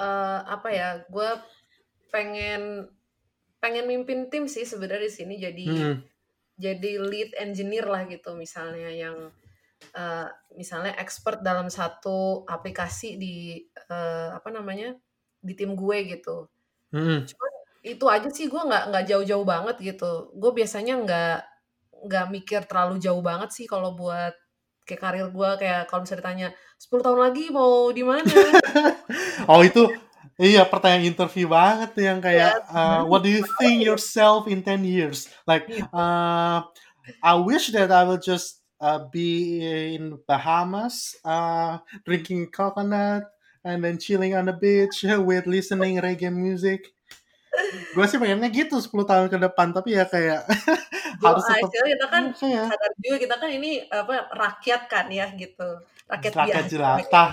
eh, 0.00 0.38
apa 0.48 0.68
ya 0.72 0.88
gue 1.04 1.28
pengen 2.08 2.88
pengen 3.58 3.84
mimpin 3.90 4.30
tim 4.30 4.46
sih 4.46 4.62
sebenarnya 4.62 5.10
di 5.10 5.14
sini 5.14 5.34
jadi 5.36 5.66
hmm. 5.66 5.96
jadi 6.58 6.90
lead 7.02 7.30
engineer 7.38 7.86
lah 7.86 8.06
gitu 8.06 8.34
misalnya 8.38 8.90
yang 8.90 9.34
uh, 9.94 10.26
misalnya 10.54 10.94
expert 10.98 11.40
dalam 11.42 11.70
satu 11.70 12.42
aplikasi 12.46 13.18
di 13.18 13.62
uh, 13.90 14.34
apa 14.34 14.48
namanya 14.50 14.94
di 15.38 15.54
tim 15.54 15.74
gue 15.78 15.98
gitu. 16.18 16.50
Hmm. 16.90 17.22
Cuman 17.24 17.52
itu 17.86 18.04
aja 18.10 18.28
sih 18.28 18.50
gue 18.50 18.58
nggak 18.58 18.90
nggak 18.90 19.04
jauh-jauh 19.06 19.46
banget 19.46 19.76
gitu. 19.94 20.34
Gue 20.34 20.50
biasanya 20.54 20.98
nggak 20.98 21.38
nggak 22.10 22.26
mikir 22.30 22.60
terlalu 22.66 23.02
jauh 23.02 23.22
banget 23.22 23.50
sih 23.54 23.66
kalau 23.66 23.94
buat 23.94 24.34
kayak 24.86 25.00
karir 25.04 25.28
gue 25.28 25.50
kayak 25.60 25.84
kalau 25.84 26.00
misalnya 26.02 26.22
ditanya 26.24 26.48
10 26.80 27.04
tahun 27.04 27.20
lagi 27.20 27.44
mau 27.52 27.90
di 27.92 28.02
mana? 28.02 28.24
oh 29.52 29.60
itu 29.62 29.84
iya 30.38 30.62
pertanyaan 30.64 31.10
interview 31.10 31.50
banget 31.50 31.92
yang 31.98 32.22
kayak 32.22 32.62
uh, 32.70 33.02
what 33.04 33.26
do 33.26 33.30
you 33.30 33.42
think 33.58 33.82
yourself 33.82 34.46
in 34.46 34.62
10 34.62 34.86
years? 34.86 35.26
Like 35.44 35.66
iya. 35.66 35.84
uh, 35.90 36.64
I 37.20 37.34
wish 37.42 37.74
that 37.74 37.90
I 37.90 38.06
will 38.06 38.22
just 38.22 38.62
uh, 38.78 39.04
be 39.10 39.60
in 39.94 40.22
Bahamas 40.24 41.18
uh, 41.26 41.82
drinking 42.06 42.54
coconut 42.54 43.26
and 43.66 43.82
then 43.82 43.98
chilling 43.98 44.38
on 44.38 44.46
the 44.46 44.54
beach 44.54 45.02
with 45.04 45.50
listening 45.50 45.98
reggae 45.98 46.30
music 46.30 46.94
gue 47.94 48.04
sih 48.06 48.18
pengennya 48.20 48.48
gitu 48.54 48.78
10 48.78 48.94
tahun 49.02 49.26
ke 49.26 49.38
depan 49.50 49.74
tapi 49.74 49.98
ya 49.98 50.06
kayak 50.06 50.46
harus 51.24 51.42
tetap 51.42 51.70
kita 51.74 52.06
kan 52.06 52.24
ya. 52.38 52.64
sadar 52.70 52.92
juga 53.02 53.16
kita 53.18 53.34
kan 53.34 53.50
ini 53.50 53.70
apa 53.90 54.30
rakyat 54.30 54.82
kan 54.86 55.06
ya 55.10 55.26
gitu 55.34 55.82
rakyat, 56.06 56.32
rakyat 56.38 56.64
jelata 56.70 57.24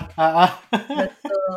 betul 0.90 1.54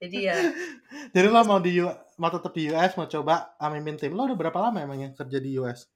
jadi 0.00 0.18
ya 0.32 0.36
jadi 1.14 1.26
lo 1.28 1.44
mau 1.44 1.60
di 1.60 1.84
mau 2.16 2.30
tetap 2.32 2.52
di 2.56 2.72
US 2.72 2.96
mau 2.96 3.06
coba 3.06 3.54
mimpin 3.68 4.00
tim 4.00 4.16
lo 4.16 4.24
udah 4.26 4.38
berapa 4.40 4.58
lama 4.58 4.80
emangnya 4.80 5.12
kerja 5.14 5.38
di 5.38 5.60
US 5.60 5.86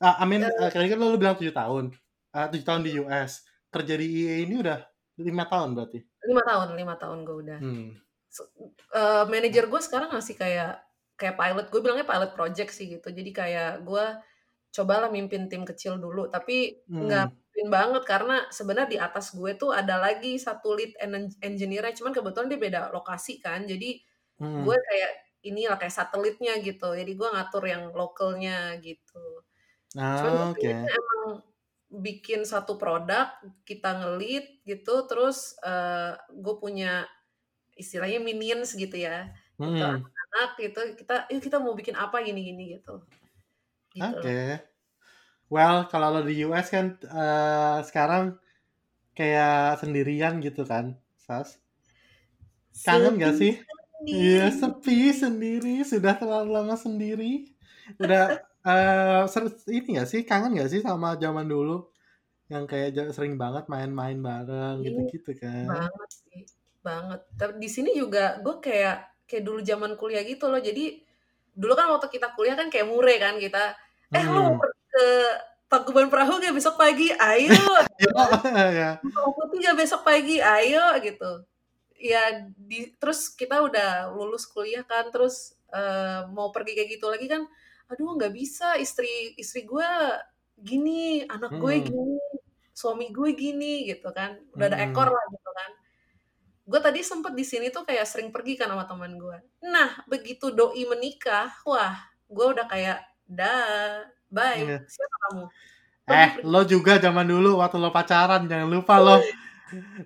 ah 0.00 0.16
Amin 0.24 0.40
uh, 0.44 0.70
kan 0.72 0.98
lo, 0.98 1.12
lo 1.12 1.18
bilang 1.20 1.36
tujuh 1.36 1.52
tahun. 1.52 1.92
Uh, 2.32 2.46
tujuh 2.48 2.66
tahun 2.66 2.82
di 2.82 2.92
US 3.04 3.44
kerja 3.70 3.94
di 3.94 4.06
EA 4.26 4.48
ini 4.48 4.54
udah 4.64 4.80
lima 5.20 5.44
tahun 5.46 5.76
berarti? 5.76 6.00
Lima 6.26 6.42
tahun 6.42 6.68
lima 6.74 6.94
tahun 6.96 7.18
gue 7.22 7.36
udah. 7.46 7.58
Hmm. 7.60 7.88
so, 8.30 8.46
uh, 8.96 9.28
manajer 9.28 9.68
gue 9.68 9.80
sekarang 9.84 10.10
masih 10.10 10.34
kayak 10.40 10.80
kayak 11.20 11.36
pilot. 11.36 11.66
Gue 11.68 11.80
bilangnya 11.84 12.08
pilot 12.08 12.32
project 12.32 12.70
sih 12.72 12.88
gitu. 12.96 13.08
Jadi 13.12 13.30
kayak 13.30 13.84
gue 13.84 14.04
cobalah 14.72 15.12
mimpin 15.12 15.46
tim 15.52 15.68
kecil 15.68 16.00
dulu. 16.00 16.32
Tapi 16.32 16.80
nggak 16.88 17.26
hmm. 17.28 17.39
Mimpin 17.60 17.68
banget 17.68 18.02
karena 18.08 18.48
sebenarnya 18.48 18.88
di 18.88 18.96
atas 18.96 19.36
gue 19.36 19.52
tuh 19.60 19.68
ada 19.76 20.00
lagi 20.00 20.40
satu 20.40 20.72
lead 20.72 20.96
engineer 21.44 21.92
cuman 21.92 22.16
kebetulan 22.16 22.48
dia 22.48 22.56
beda 22.56 22.80
lokasi 22.88 23.36
kan 23.36 23.68
jadi 23.68 24.00
hmm. 24.40 24.64
gue 24.64 24.76
kayak 24.80 25.12
inilah 25.44 25.76
kayak 25.76 25.92
satelitnya 25.92 26.56
gitu 26.64 26.96
jadi 26.96 27.12
gue 27.12 27.28
ngatur 27.28 27.64
yang 27.68 27.92
lokalnya 27.92 28.80
gitu 28.80 29.44
ah, 30.00 30.16
cuman 30.16 30.56
okay. 30.56 30.72
emang 30.72 31.44
bikin 32.00 32.48
satu 32.48 32.80
produk 32.80 33.28
kita 33.68 34.00
ngelit 34.00 34.64
gitu 34.64 35.04
terus 35.04 35.52
uh, 35.60 36.16
gue 36.32 36.54
punya 36.56 37.04
istilahnya 37.76 38.24
minions 38.24 38.72
gitu 38.72 38.96
ya 38.96 39.28
gitu. 39.60 39.68
hmm. 39.68 39.76
gitu 39.76 39.84
anak 40.30 40.50
gitu 40.56 40.80
kita 40.96 41.14
yuk 41.28 41.42
kita 41.44 41.58
mau 41.60 41.74
bikin 41.76 41.98
apa 41.98 42.22
gini 42.24 42.40
gini 42.40 42.64
gitu, 42.78 43.04
gitu 43.92 44.06
oke 44.06 44.22
okay. 44.24 44.69
Well 45.50 45.84
kalau 45.90 46.14
lo 46.14 46.20
di 46.22 46.46
US 46.46 46.70
kan 46.70 46.96
uh, 47.10 47.82
sekarang 47.82 48.38
kayak 49.18 49.82
sendirian 49.82 50.40
gitu 50.40 50.64
kan 50.64 50.96
sas? 51.20 51.58
Kangen 52.86 53.18
sepi 53.18 53.22
gak 53.22 53.34
sih? 53.36 53.52
iya 54.08 54.48
sepi 54.48 55.12
sendiri. 55.12 55.84
Sudah 55.84 56.16
terlalu 56.16 56.56
lama 56.56 56.78
sendiri. 56.78 57.50
Udah 58.00 58.40
uh, 58.64 59.26
ini 59.68 60.00
gak 60.00 60.08
sih? 60.08 60.22
Kangen 60.24 60.56
gak 60.56 60.70
sih 60.72 60.80
sama 60.80 61.18
zaman 61.20 61.44
dulu? 61.44 61.90
Yang 62.48 62.64
kayak 62.66 63.12
sering 63.14 63.38
banget 63.38 63.70
main-main 63.70 64.18
bareng 64.18 64.82
iya, 64.82 64.86
gitu-gitu 64.90 65.36
kan? 65.38 65.66
banget 65.68 66.10
sih. 66.10 66.42
Banget. 66.80 67.20
Tapi 67.36 67.52
di 67.60 67.68
sini 67.68 67.90
juga 67.92 68.40
gue 68.40 68.56
kayak 68.58 69.28
kayak 69.28 69.44
dulu 69.44 69.60
zaman 69.60 69.92
kuliah 70.00 70.24
gitu 70.24 70.48
loh. 70.48 70.58
Jadi 70.58 71.04
dulu 71.54 71.76
kan 71.76 71.90
waktu 71.92 72.08
kita 72.08 72.32
kuliah 72.38 72.56
kan 72.56 72.70
kayak 72.72 72.88
mure 72.88 73.14
kan 73.20 73.36
kita 73.36 73.74
eh 74.10 74.24
hmm. 74.26 74.34
lo 74.34 74.58
ke 75.00 75.10
Tangkuban 75.70 76.12
Perahu 76.12 76.42
gak 76.42 76.52
besok 76.52 76.76
pagi? 76.76 77.08
Ayo. 77.16 77.56
Ya. 77.96 78.98
putih 79.32 79.58
gak 79.64 79.78
besok 79.80 80.04
pagi? 80.04 80.42
Ayo 80.42 80.84
gitu. 81.00 81.46
Ya 81.96 82.48
di 82.56 82.92
terus 83.00 83.32
kita 83.32 83.64
udah 83.64 84.12
lulus 84.12 84.44
kuliah 84.44 84.84
kan 84.84 85.08
terus 85.08 85.56
uh, 85.72 86.28
mau 86.32 86.52
pergi 86.52 86.76
kayak 86.76 86.88
gitu 86.96 87.06
lagi 87.08 87.28
kan 87.28 87.44
aduh 87.90 88.14
nggak 88.14 88.30
bisa 88.30 88.78
istri 88.78 89.34
istri 89.34 89.66
gue 89.66 89.90
gini 90.62 91.26
anak 91.26 91.58
gue 91.58 91.74
hmm. 91.74 91.84
gini 91.90 92.16
suami 92.70 93.12
gue 93.12 93.30
gini 93.36 93.88
gitu 93.88 94.12
kan. 94.12 94.36
Udah 94.56 94.66
ada 94.68 94.78
ekor 94.80 95.08
lah 95.08 95.24
gitu 95.28 95.50
kan. 95.52 95.70
Gue 96.64 96.80
tadi 96.80 97.00
sempet 97.04 97.36
di 97.36 97.44
sini 97.44 97.68
tuh 97.68 97.84
kayak 97.84 98.08
sering 98.08 98.32
pergi 98.32 98.56
kan 98.58 98.72
sama 98.72 98.88
teman 98.88 99.16
gue 99.16 99.38
nah 99.60 100.02
begitu 100.08 100.50
doi 100.50 100.82
menikah 100.88 101.52
wah 101.68 101.94
gue 102.26 102.46
udah 102.56 102.66
kayak 102.66 103.04
dah 103.28 104.02
bye 104.30 104.62
yeah. 104.62 104.80
siapa 104.86 105.16
kamu? 105.28 105.44
Lo 106.06 106.14
eh 106.14 106.30
lo 106.42 106.60
juga 106.66 106.98
zaman 106.98 107.26
dulu 107.26 107.60
waktu 107.60 107.76
lo 107.78 107.90
pacaran 107.94 108.46
jangan 108.50 108.66
lupa 108.70 108.98
lo. 108.98 109.18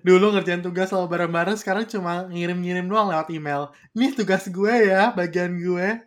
Dulu 0.05 0.37
ngerjain 0.37 0.61
tugas 0.61 0.93
lo 0.93 1.09
bareng-bareng 1.09 1.57
sekarang 1.57 1.89
cuma 1.89 2.29
ngirim-ngirim 2.29 2.85
doang 2.85 3.09
lewat 3.09 3.33
email. 3.33 3.73
Nih 3.97 4.13
tugas 4.13 4.45
gue 4.45 4.73
ya 4.85 5.09
bagian 5.17 5.57
gue. 5.57 6.05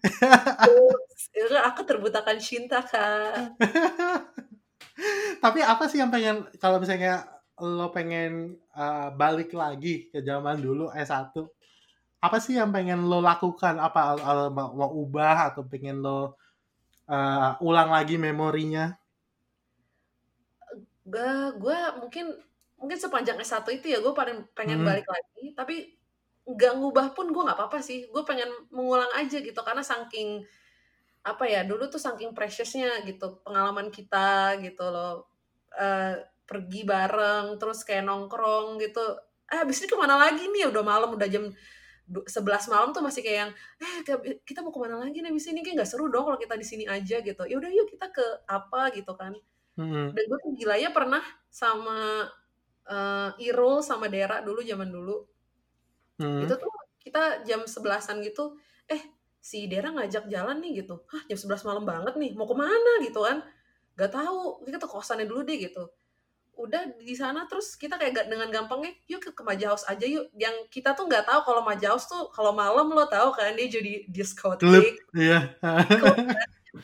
Itu 1.34 1.56
aku 1.58 1.82
terbutakan 1.82 2.38
cinta 2.38 2.78
kak. 2.86 3.58
Tapi 5.42 5.60
apa 5.66 5.90
sih 5.90 5.98
yang 5.98 6.14
pengen 6.14 6.46
kalau 6.62 6.78
misalnya 6.78 7.26
lo 7.58 7.90
pengen 7.90 8.54
uh, 8.78 9.10
balik 9.10 9.50
lagi 9.50 10.06
ke 10.14 10.22
zaman 10.22 10.62
dulu 10.62 10.94
S1 10.94 11.34
apa 12.18 12.42
sih 12.42 12.58
yang 12.58 12.74
pengen 12.74 13.06
lo 13.06 13.22
lakukan? 13.22 13.78
Apa 13.78 14.18
mau, 14.50 14.74
mau 14.74 14.90
ubah 14.90 15.54
atau 15.54 15.62
pengen 15.66 16.02
lo 16.02 16.34
uh, 17.08 17.56
ulang 17.64 17.90
lagi 17.90 18.20
memorinya. 18.20 18.92
Gue 21.56 21.80
mungkin 21.96 22.36
mungkin 22.78 22.98
sepanjang 23.00 23.40
S1 23.40 23.64
itu 23.74 23.90
ya 23.90 23.98
gue 23.98 24.12
paling 24.12 24.44
pengen 24.52 24.84
hmm. 24.84 24.88
balik 24.88 25.08
lagi. 25.08 25.44
Tapi 25.56 25.76
nggak 26.48 26.72
ngubah 26.80 27.06
pun 27.16 27.32
gue 27.32 27.42
nggak 27.42 27.58
apa-apa 27.58 27.80
sih. 27.80 28.06
Gue 28.12 28.22
pengen 28.22 28.48
mengulang 28.68 29.10
aja 29.16 29.40
gitu 29.40 29.60
karena 29.64 29.80
saking 29.80 30.44
apa 31.26 31.44
ya 31.44 31.66
dulu 31.66 31.90
tuh 31.90 32.00
saking 32.00 32.32
preciousnya 32.32 33.04
gitu 33.04 33.40
pengalaman 33.42 33.88
kita 33.88 34.60
gitu 34.60 34.84
loh. 34.88 35.26
Uh, 35.72 36.16
pergi 36.48 36.80
bareng 36.88 37.60
terus 37.60 37.84
kayak 37.84 38.04
nongkrong 38.04 38.80
gitu. 38.80 39.00
Eh 39.48 39.64
abis 39.64 39.84
ini 39.84 39.88
ke 39.88 39.96
mana 39.96 40.16
lagi 40.16 40.44
nih? 40.48 40.68
Udah 40.68 40.84
malam 40.84 41.12
udah 41.16 41.28
jam 41.28 41.48
11 42.08 42.72
malam 42.72 42.88
tuh 42.96 43.04
masih 43.04 43.20
kayak 43.20 43.38
yang 43.44 43.52
eh 43.78 44.40
kita 44.42 44.64
mau 44.64 44.72
ke 44.72 44.80
mana 44.80 44.96
lagi 44.96 45.20
nih 45.20 45.28
abis 45.28 45.52
ini? 45.52 45.60
Kayak 45.60 45.84
nggak 45.84 45.90
seru 45.92 46.08
dong 46.08 46.24
kalau 46.24 46.38
kita 46.40 46.56
di 46.56 46.66
sini 46.66 46.84
aja 46.88 47.20
gitu. 47.20 47.42
Ya 47.44 47.56
udah 47.60 47.70
yuk 47.70 47.86
kita 47.92 48.08
ke 48.08 48.26
apa? 48.48 48.88
gitu 48.96 49.12
kan. 49.14 49.36
Hmm. 49.78 50.10
dan 50.10 50.24
gue 50.26 50.38
tuh 50.42 50.50
gila 50.58 50.74
ya 50.74 50.90
pernah 50.90 51.22
sama 51.46 52.26
uh, 52.90 53.30
Irul 53.38 53.78
sama 53.78 54.10
Dera 54.10 54.42
dulu 54.42 54.58
zaman 54.66 54.90
dulu. 54.90 55.22
Hmm. 56.18 56.42
itu 56.42 56.50
tuh 56.58 56.72
kita 56.98 57.46
jam 57.46 57.62
sebelasan 57.62 58.18
gitu 58.26 58.58
eh 58.90 58.98
si 59.38 59.70
Dera 59.70 59.94
ngajak 59.94 60.26
jalan 60.26 60.58
nih 60.58 60.82
gitu. 60.82 61.06
Hah 61.06 61.22
jam 61.30 61.38
11 61.38 61.62
malam 61.62 61.84
banget 61.86 62.18
nih 62.18 62.34
mau 62.34 62.50
ke 62.50 62.58
mana? 62.58 62.92
gitu 63.06 63.22
kan. 63.22 63.38
Gak 63.94 64.10
tahu 64.10 64.66
kita 64.66 64.82
ke 64.82 64.88
kosannya 64.90 65.30
dulu 65.30 65.46
deh 65.46 65.58
gitu 65.62 65.86
udah 66.58 66.98
di 66.98 67.14
sana 67.14 67.46
terus 67.46 67.78
kita 67.78 67.94
kayak 67.94 68.26
dengan 68.26 68.50
gampangnya 68.50 68.90
yuk 69.06 69.22
ke, 69.22 69.30
ke 69.30 69.42
Maja 69.46 69.70
House 69.70 69.86
aja 69.86 70.02
yuk. 70.02 70.26
Yang 70.34 70.66
kita 70.74 70.98
tuh 70.98 71.06
nggak 71.06 71.24
tahu 71.24 71.40
kalau 71.46 71.62
Maja 71.62 71.94
House 71.94 72.10
tuh 72.10 72.28
kalau 72.34 72.50
malam 72.50 72.90
lo 72.90 73.06
tahu 73.06 73.30
kan 73.30 73.54
dia 73.54 73.70
jadi 73.70 74.04
diskotik 74.10 74.98
iya. 75.14 75.54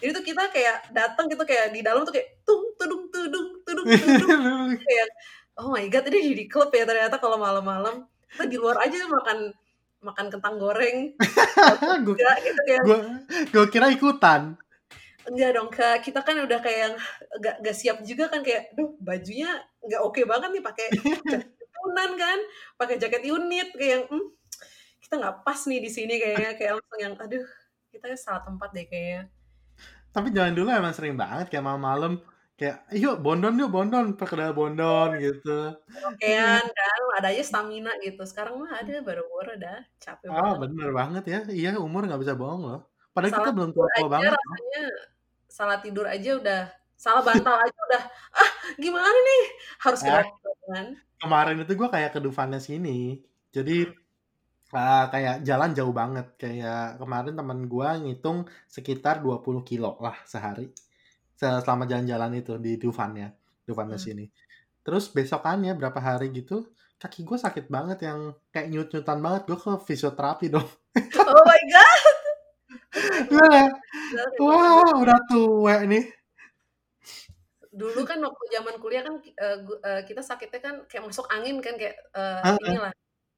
Jadi 0.01 0.11
tuh 0.11 0.25
kita 0.25 0.43
kayak 0.51 0.95
datang 0.95 1.27
gitu 1.29 1.43
kayak 1.45 1.75
di 1.75 1.83
dalam 1.83 2.07
tuh 2.07 2.15
kayak 2.15 2.41
tung 2.47 2.63
tudung 2.79 3.11
tudung 3.11 3.49
tudung 3.63 3.87
tudung. 3.87 4.69
Kayak 4.87 5.09
oh 5.61 5.71
my 5.71 5.87
god 5.87 6.09
ini 6.11 6.35
jadi 6.35 6.45
klub 6.51 6.71
ya 6.75 6.83
ternyata 6.89 7.21
kalau 7.21 7.39
malam-malam. 7.39 8.09
Kita 8.27 8.51
di 8.51 8.57
luar 8.59 8.83
aja 8.83 9.07
makan 9.07 9.55
makan 10.03 10.27
kentang 10.33 10.55
goreng. 10.59 11.15
Gue 12.07 12.17
gitu, 12.19 12.97
gue 13.55 13.65
kira 13.71 13.89
ikutan 13.89 14.59
enggak 15.29 15.51
dong 15.57 15.71
kak. 15.73 15.97
Kita 16.05 16.21
kan 16.21 16.37
udah 16.45 16.59
kayak 16.61 16.81
yang 16.81 16.95
gak, 17.41 17.57
gak 17.65 17.77
siap 17.77 17.99
juga 18.05 18.29
kan 18.33 18.41
kayak 18.45 18.73
duh 18.77 18.97
bajunya 19.01 19.63
nggak 19.85 20.01
oke 20.01 20.17
okay 20.17 20.25
banget 20.25 20.49
nih 20.57 20.65
pakai 20.65 20.87
jaket 20.97 21.43
tunan 21.85 22.11
kan 22.17 22.39
pakai 22.81 22.97
jaket 22.97 23.23
unit 23.29 23.69
kayak 23.77 23.93
yang 23.93 24.05
hmm, 24.09 24.27
kita 25.05 25.15
nggak 25.21 25.37
pas 25.45 25.61
nih 25.69 25.81
di 25.85 25.91
sini 25.93 26.15
kayaknya. 26.17 26.51
Kayak 26.57 26.73
langsung 26.81 27.01
yang 27.01 27.15
aduh 27.21 27.47
kita 27.93 28.07
salah 28.17 28.43
tempat 28.43 28.69
deh 28.73 28.87
kayaknya. 28.89 29.23
Tapi 30.15 30.31
jangan 30.31 30.55
dulu 30.55 30.69
emang 30.71 30.95
sering 30.95 31.19
banget 31.19 31.51
kayak 31.51 31.67
malam-malam 31.67 32.23
kayak 32.55 32.87
yuk 32.95 33.19
bondon 33.19 33.59
yuk 33.59 33.71
bondon 33.75 34.15
perkedel 34.15 34.55
bondon 34.55 35.19
gitu. 35.19 35.75
Okean 36.07 36.65
kan 36.65 37.01
ada 37.19 37.29
aja 37.35 37.43
stamina 37.43 37.91
gitu. 37.99 38.23
Sekarang 38.23 38.63
mah 38.63 38.79
ada 38.79 39.03
baru-baru 39.03 39.59
dah 39.59 39.83
capek 39.99 40.31
oh, 40.31 40.39
banget. 40.39 40.59
bener 40.63 40.91
banget 40.95 41.25
ya. 41.27 41.41
Iya 41.51 41.71
umur 41.83 42.07
nggak 42.07 42.23
bisa 42.23 42.39
bohong 42.39 42.63
loh. 42.63 42.81
Padahal 43.15 43.35
kita 43.43 43.51
belum 43.55 43.71
tua-tua 43.71 44.09
banget 44.11 44.33
rasanya 44.35 44.85
salah 45.55 45.79
tidur 45.79 46.07
aja 46.11 46.31
udah 46.43 46.63
Salah 46.95 47.21
bantal 47.27 47.59
aja 47.59 47.79
udah, 47.91 48.03
"Ah, 48.33 48.51
gimana 48.79 49.13
nih?" 49.13 49.43
Harus 49.83 50.01
Eh, 50.07 50.09
kan. 50.15 50.87
kemarin 51.21 51.61
itu 51.61 51.73
gue 51.77 51.89
kayak 51.91 52.17
ke 52.17 52.21
Dufan 52.23 52.55
sini. 52.57 53.21
Jadi 53.53 53.85
uh, 54.73 55.05
kayak 55.13 55.45
jalan 55.45 55.71
jauh 55.77 55.93
banget. 55.93 56.27
Kayak 56.41 56.97
kemarin 57.03 57.35
teman 57.37 57.59
gue 57.69 57.89
ngitung 58.09 58.49
sekitar 58.71 59.21
20 59.21 59.61
kilo 59.67 59.99
lah 60.01 60.17
sehari. 60.25 60.71
Selama 61.37 61.85
jalan-jalan 61.85 62.41
itu 62.41 62.57
di 62.63 62.79
Dufannya. 62.81 63.29
Dufannya 63.69 63.99
Hmm. 64.01 64.07
sini. 64.07 64.25
Terus 64.87 65.11
besokannya 65.13 65.75
berapa 65.77 65.99
hari 66.01 66.31
gitu, 66.33 66.73
kaki 67.01 67.21
gue 67.27 67.37
sakit 67.37 67.67
banget 67.69 68.07
yang 68.07 68.33
kayak 68.55 68.71
nyut-nyutan 68.71 69.19
banget. 69.21 69.43
Gue 69.51 69.59
ke 69.61 69.73
fisioterapi 69.83 70.47
dong. 70.49 70.69
Oh 71.21 71.43
my 71.45 71.63
god. 71.69 72.14
Gue 73.29 73.59
wah 74.39 74.95
udah 74.99 75.19
tua 75.27 75.77
nih. 75.87 76.05
Dulu 77.75 78.07
kan 78.07 78.23
waktu 78.23 78.45
zaman 78.55 78.79
kuliah 78.79 79.03
kan 79.03 79.19
uh, 79.19 80.03
kita 80.07 80.23
sakitnya 80.23 80.61
kan 80.63 80.75
kayak 80.87 81.11
masuk 81.11 81.27
angin 81.31 81.59
kan 81.59 81.75
kayak 81.75 81.99
uh, 82.15 82.55
Uh, 82.55 82.59
inilah 82.71 82.93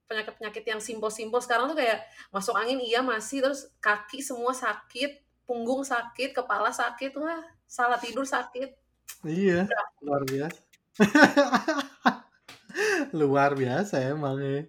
penyakit-penyakit 0.06 0.64
yang 0.68 0.80
simpel-simpel. 0.80 1.40
Sekarang 1.40 1.72
tuh 1.72 1.78
kayak 1.80 2.04
masuk 2.30 2.54
angin 2.54 2.78
iya 2.84 3.00
masih 3.00 3.42
terus 3.42 3.72
kaki 3.80 4.20
semua 4.20 4.52
sakit 4.52 5.24
punggung 5.46 5.86
sakit 5.86 6.34
kepala 6.34 6.74
sakit 6.74 7.16
wah 7.16 7.40
salah 7.64 7.96
tidur 7.96 8.26
sakit. 8.26 8.76
Iya 9.24 9.64
luar 10.02 10.22
biasa. 10.26 10.60
Luar 13.16 13.50
biasa 13.56 13.94
emang 14.04 14.36
ya 14.42 14.68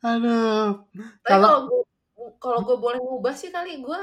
aduh. 0.00 0.88
Kalau 1.24 1.68
kalau 2.38 2.62
gue 2.62 2.76
boleh 2.78 3.00
ngubah 3.00 3.34
sih 3.34 3.50
kali 3.50 3.80
gue 3.82 4.02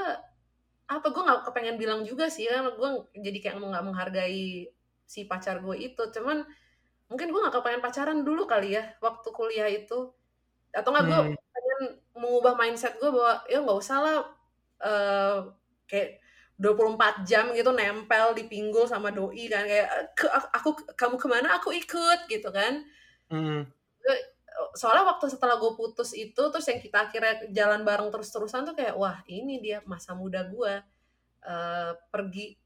apa 0.88 1.08
gue 1.12 1.20
nggak 1.20 1.42
kepengen 1.52 1.76
bilang 1.76 2.02
juga 2.08 2.32
sih 2.32 2.48
kan 2.48 2.64
gue 2.72 2.90
jadi 3.20 3.38
kayak 3.44 3.56
nggak 3.60 3.86
menghargai 3.88 4.72
si 5.08 5.24
pacar 5.28 5.60
gue 5.64 5.76
itu. 5.80 6.02
Cuman 6.16 6.44
mungkin 7.12 7.28
gue 7.32 7.40
nggak 7.44 7.56
kepengen 7.60 7.84
pacaran 7.84 8.20
dulu 8.28 8.44
kali 8.48 8.76
ya 8.76 8.84
waktu 9.04 9.28
kuliah 9.32 9.68
itu. 9.72 10.12
Atau 10.76 10.90
nggak 10.92 11.06
gue 11.08 11.20
Hmm. 11.32 11.36
pengen 11.36 11.82
mengubah 12.16 12.54
mindset 12.60 12.96
gue 13.00 13.10
bahwa 13.12 13.44
ya 13.52 13.60
nggak 13.64 13.80
usah 13.80 13.98
lah 14.04 14.18
uh, 14.84 15.38
kayak 15.88 16.20
24 16.58 17.22
jam 17.30 17.54
gitu 17.54 17.70
nempel 17.70 18.34
di 18.34 18.50
pinggul 18.50 18.90
sama 18.90 19.14
doi 19.14 19.46
kan 19.46 19.64
kayak 19.70 20.18
aku 20.58 20.70
kamu 20.98 21.16
ke 21.22 21.28
mana? 21.30 21.48
Aku 21.62 21.70
ikut 21.76 22.20
gitu 22.32 22.50
kan. 22.50 22.84
Hmm. 23.30 23.68
Soalnya 24.74 25.06
waktu 25.06 25.30
setelah 25.30 25.62
gue 25.62 25.74
putus 25.78 26.14
itu 26.18 26.42
terus 26.50 26.66
yang 26.66 26.82
kita 26.82 27.10
akhirnya 27.10 27.34
jalan 27.54 27.82
bareng 27.86 28.10
terus 28.10 28.30
terusan 28.34 28.66
tuh 28.66 28.74
kayak 28.74 28.98
wah 28.98 29.22
ini 29.30 29.62
dia 29.62 29.82
masa 29.86 30.18
muda 30.18 30.46
gue 30.50 30.74
uh, 31.46 31.92
pergi 32.10 32.58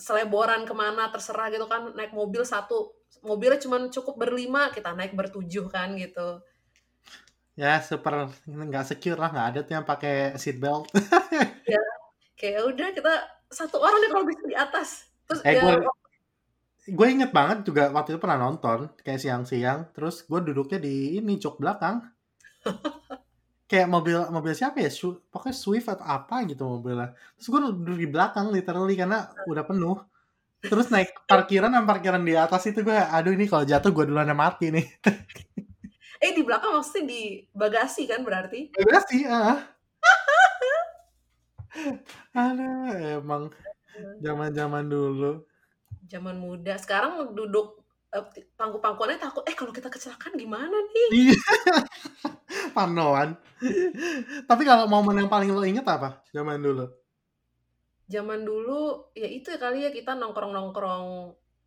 seleboran 0.00 0.64
ke 0.64 0.72
mana 0.72 1.12
terserah 1.12 1.52
gitu 1.52 1.68
kan. 1.68 1.92
Naik 1.92 2.16
mobil 2.16 2.40
satu 2.46 2.96
mobilnya 3.20 3.60
cuma 3.60 3.76
cukup 3.92 4.16
berlima 4.16 4.72
kita 4.72 4.96
naik 4.96 5.12
bertujuh 5.12 5.68
kan 5.68 5.92
gitu. 5.98 6.40
Ya 7.58 7.82
super 7.84 8.32
nggak 8.48 8.88
secure 8.88 9.20
lah 9.20 9.28
nggak 9.28 9.48
ada 9.52 9.60
tuh 9.66 9.74
yang 9.76 9.86
pakai 9.86 10.34
seat 10.40 10.56
belt. 10.56 10.88
Ya 11.70 11.78
kayak 12.40 12.66
udah 12.72 12.88
kita 12.96 13.12
satu 13.52 13.78
orang 13.78 14.00
nih 14.00 14.10
kalau 14.10 14.24
bisa 14.26 14.42
di 14.48 14.56
atas. 14.56 14.88
Terus 15.28 15.40
eh, 15.44 15.54
ya, 15.54 15.62
gue 15.62 15.74
gue 16.88 17.06
inget 17.12 17.30
banget 17.34 17.68
juga 17.68 17.92
waktu 17.92 18.16
itu 18.16 18.20
pernah 18.22 18.40
nonton 18.40 18.88
kayak 19.04 19.20
siang-siang 19.20 19.92
terus 19.92 20.24
gue 20.24 20.40
duduknya 20.40 20.80
di 20.80 21.20
ini 21.20 21.36
jok 21.36 21.60
belakang. 21.60 22.04
Kayak 23.70 23.86
mobil 23.86 24.18
mobil 24.34 24.50
siapa 24.50 24.82
ya? 24.82 24.90
Su, 24.90 25.22
pokoknya 25.30 25.54
Swift 25.54 25.86
atau 25.86 26.02
apa 26.02 26.42
gitu 26.42 26.66
mobilnya. 26.66 27.14
Terus 27.38 27.46
gue 27.54 27.60
duduk 27.70 28.02
di 28.02 28.08
belakang 28.10 28.50
literally 28.50 28.98
karena 28.98 29.30
udah 29.46 29.62
penuh. 29.62 29.94
Terus 30.58 30.90
naik 30.90 31.14
parkiran 31.30 31.70
dan 31.70 31.86
parkiran 31.86 32.18
di 32.18 32.34
atas 32.34 32.66
itu 32.66 32.82
gue 32.82 32.98
aduh 32.98 33.30
ini 33.30 33.46
kalau 33.46 33.62
jatuh 33.62 33.94
gue 33.94 34.10
duluan 34.10 34.26
yang 34.26 34.42
mati 34.42 34.74
nih. 34.74 34.86
Eh 36.20 36.36
di 36.36 36.44
belakang 36.44 36.76
maksudnya 36.76 37.08
di 37.08 37.48
bagasi 37.56 38.04
kan 38.04 38.20
berarti? 38.20 38.68
Bagasi 38.76 39.24
ah 39.24 39.56
aduh 42.36 42.92
emang 43.22 43.48
zaman 44.20 44.52
zaman 44.52 44.84
dulu 44.84 45.40
zaman 46.10 46.36
muda. 46.36 46.74
Sekarang 46.74 47.30
duduk 47.30 47.80
uh, 48.10 48.26
pangku-pangkuannya 48.58 49.22
takut 49.22 49.46
eh 49.46 49.54
kalau 49.54 49.70
kita 49.70 49.86
kecelakaan 49.86 50.34
gimana 50.34 50.74
nih? 50.74 51.08
Iya. 51.30 51.40
Panoan. 52.76 53.38
Tapi 54.50 54.62
kalau 54.66 54.90
momen 54.90 55.22
yang 55.22 55.30
paling 55.30 55.54
lo 55.54 55.62
inget 55.62 55.86
apa? 55.86 56.26
Zaman 56.34 56.58
dulu? 56.58 56.90
Zaman 58.10 58.42
dulu 58.42 59.14
ya 59.14 59.30
itu 59.30 59.54
ya 59.54 59.58
kali 59.62 59.86
ya 59.86 59.94
kita 59.94 60.18
nongkrong 60.18 60.50
nongkrong 60.50 61.06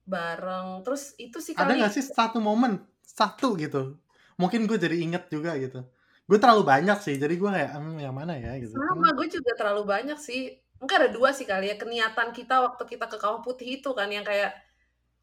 bareng. 0.04 0.84
Terus 0.84 1.16
itu 1.16 1.40
sih 1.40 1.56
ada 1.56 1.72
kali. 1.72 1.80
nggak 1.80 1.94
sih 1.96 2.04
satu 2.04 2.44
momen 2.44 2.84
satu 3.00 3.56
gitu? 3.56 3.96
Mungkin 4.36 4.68
gue 4.68 4.76
jadi 4.76 5.00
inget 5.00 5.32
juga 5.32 5.56
gitu. 5.56 5.88
Gue 6.28 6.40
terlalu 6.40 6.68
banyak 6.68 7.00
sih 7.00 7.16
jadi 7.16 7.32
gue 7.32 7.50
kayak 7.52 7.72
hmm, 7.80 8.00
yang 8.04 8.16
mana 8.16 8.36
ya? 8.36 8.60
gitu. 8.60 8.76
Sama 8.76 9.16
gue 9.16 9.28
juga 9.32 9.52
terlalu 9.56 9.84
banyak 9.88 10.20
sih 10.20 10.63
mungkin 10.84 11.00
ada 11.00 11.10
dua 11.16 11.32
sih 11.32 11.48
kali 11.48 11.72
ya 11.72 11.80
keniatan 11.80 12.36
kita 12.36 12.60
waktu 12.60 12.84
kita 12.84 13.08
ke 13.08 13.16
kawah 13.16 13.40
putih 13.40 13.80
itu 13.80 13.96
kan 13.96 14.12
yang 14.12 14.28
kayak 14.28 14.52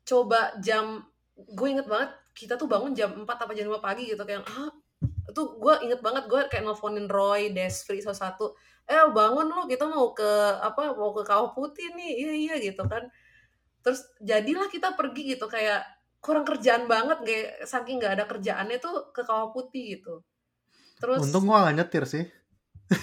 coba 0.09 0.57
jam 0.65 1.05
gue 1.37 1.69
inget 1.69 1.85
banget 1.85 2.17
kita 2.33 2.57
tuh 2.57 2.65
bangun 2.65 2.97
jam 2.97 3.13
4 3.13 3.29
apa 3.29 3.53
jam 3.53 3.69
5 3.69 3.77
pagi 3.85 4.09
gitu 4.09 4.25
kayak 4.25 4.41
ah 4.49 4.73
itu 5.05 5.43
gue 5.61 5.75
inget 5.85 6.01
banget 6.01 6.25
gue 6.33 6.41
kayak 6.49 6.65
nelfonin 6.65 7.07
Roy, 7.13 7.53
Desfri 7.53 8.01
salah 8.01 8.17
satu 8.17 8.57
eh 8.89 9.05
bangun 9.13 9.47
lo 9.53 9.69
kita 9.69 9.85
mau 9.85 10.17
ke 10.17 10.27
apa 10.65 10.97
mau 10.97 11.13
ke 11.13 11.23
kawah 11.29 11.53
putih 11.53 11.93
nih. 11.93 12.11
Iya 12.25 12.33
iya 12.35 12.55
gitu 12.59 12.83
kan. 12.89 13.07
Terus 13.85 14.01
jadilah 14.19 14.67
kita 14.73 14.97
pergi 14.97 15.37
gitu 15.37 15.47
kayak 15.47 15.85
kurang 16.25 16.49
kerjaan 16.49 16.89
banget 16.89 17.21
kayak 17.23 17.49
saking 17.69 18.01
nggak 18.01 18.19
ada 18.19 18.25
kerjaannya 18.27 18.81
tuh 18.81 19.13
ke 19.13 19.23
kawah 19.23 19.53
putih 19.53 20.01
gitu. 20.01 20.25
Terus 20.99 21.21
untung 21.23 21.47
gue 21.47 21.57
gak 21.57 21.77
nyetir 21.77 22.05
sih. 22.09 22.25